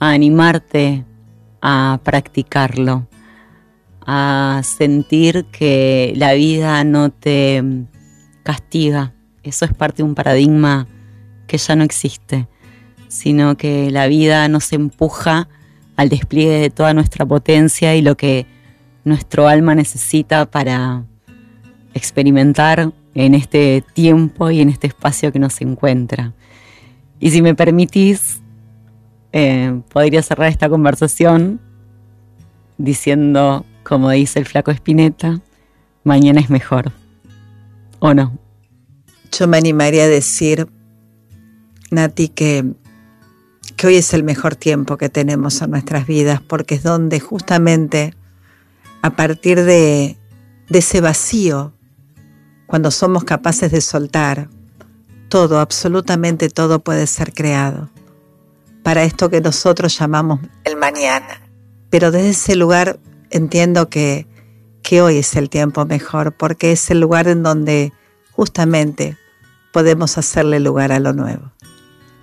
a 0.00 0.10
animarte 0.10 1.04
a 1.60 1.98
practicarlo, 2.02 3.08
a 4.06 4.60
sentir 4.62 5.46
que 5.46 6.12
la 6.16 6.34
vida 6.34 6.84
no 6.84 7.10
te 7.10 7.62
castiga. 8.44 9.12
Eso 9.42 9.64
es 9.64 9.74
parte 9.74 9.98
de 9.98 10.04
un 10.04 10.14
paradigma 10.14 10.86
que 11.48 11.58
ya 11.58 11.74
no 11.74 11.82
existe, 11.82 12.46
sino 13.08 13.56
que 13.56 13.90
la 13.90 14.06
vida 14.06 14.48
nos 14.48 14.72
empuja 14.72 15.48
al 15.96 16.08
despliegue 16.08 16.60
de 16.60 16.70
toda 16.70 16.94
nuestra 16.94 17.26
potencia 17.26 17.96
y 17.96 18.02
lo 18.02 18.16
que 18.16 18.46
nuestro 19.04 19.48
alma 19.48 19.74
necesita 19.74 20.46
para 20.50 21.04
experimentar 21.92 22.92
en 23.14 23.34
este 23.34 23.84
tiempo 23.94 24.50
y 24.50 24.60
en 24.60 24.68
este 24.68 24.86
espacio 24.86 25.32
que 25.32 25.38
nos 25.38 25.60
encuentra. 25.60 26.32
Y 27.20 27.30
si 27.30 27.42
me 27.42 27.54
permitís, 27.54 28.40
eh, 29.32 29.80
podría 29.90 30.22
cerrar 30.22 30.48
esta 30.48 30.68
conversación 30.68 31.60
diciendo, 32.78 33.64
como 33.84 34.10
dice 34.10 34.38
el 34.40 34.46
flaco 34.46 34.70
Espineta, 34.70 35.40
mañana 36.02 36.40
es 36.40 36.50
mejor. 36.50 36.92
¿O 38.06 38.12
no? 38.12 38.38
Yo 39.32 39.48
me 39.48 39.56
animaría 39.56 40.04
a 40.04 40.08
decir, 40.08 40.68
Nati, 41.90 42.28
que, 42.28 42.74
que 43.76 43.86
hoy 43.86 43.96
es 43.96 44.12
el 44.12 44.24
mejor 44.24 44.56
tiempo 44.56 44.98
que 44.98 45.08
tenemos 45.08 45.62
en 45.62 45.70
nuestras 45.70 46.06
vidas, 46.06 46.42
porque 46.42 46.74
es 46.74 46.82
donde 46.82 47.18
justamente 47.18 48.12
a 49.00 49.16
partir 49.16 49.64
de, 49.64 50.18
de 50.68 50.78
ese 50.78 51.00
vacío 51.00 51.72
cuando 52.66 52.90
somos 52.90 53.24
capaces 53.24 53.72
de 53.72 53.80
soltar, 53.80 54.50
todo, 55.30 55.58
absolutamente 55.58 56.50
todo 56.50 56.80
puede 56.80 57.06
ser 57.06 57.32
creado 57.32 57.88
para 58.82 59.04
esto 59.04 59.30
que 59.30 59.40
nosotros 59.40 59.98
llamamos 59.98 60.40
el 60.64 60.76
mañana. 60.76 61.40
Pero 61.88 62.10
desde 62.10 62.28
ese 62.28 62.54
lugar 62.54 63.00
entiendo 63.30 63.88
que, 63.88 64.26
que 64.84 65.02
hoy 65.02 65.18
es 65.18 65.34
el 65.34 65.50
tiempo 65.50 65.84
mejor, 65.86 66.32
porque 66.32 66.70
es 66.70 66.90
el 66.90 67.00
lugar 67.00 67.26
en 67.26 67.42
donde 67.42 67.92
justamente 68.30 69.16
podemos 69.72 70.16
hacerle 70.18 70.60
lugar 70.60 70.92
a 70.92 71.00
lo 71.00 71.12
nuevo. 71.12 71.50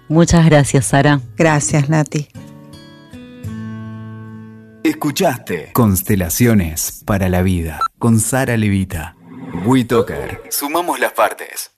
Muchas 0.08 0.46
gracias, 0.46 0.86
Sara. 0.86 1.20
Gracias, 1.36 1.90
Nati. 1.90 2.30
Escuchaste 4.84 5.72
Constelaciones 5.74 7.04
para 7.06 7.30
la 7.30 7.42
Vida 7.42 7.80
con 7.98 8.20
Sara 8.20 8.56
Levita. 8.58 9.16
WeToker. 9.66 10.44
Sumamos 10.50 11.00
las 11.00 11.14
partes. 11.14 11.72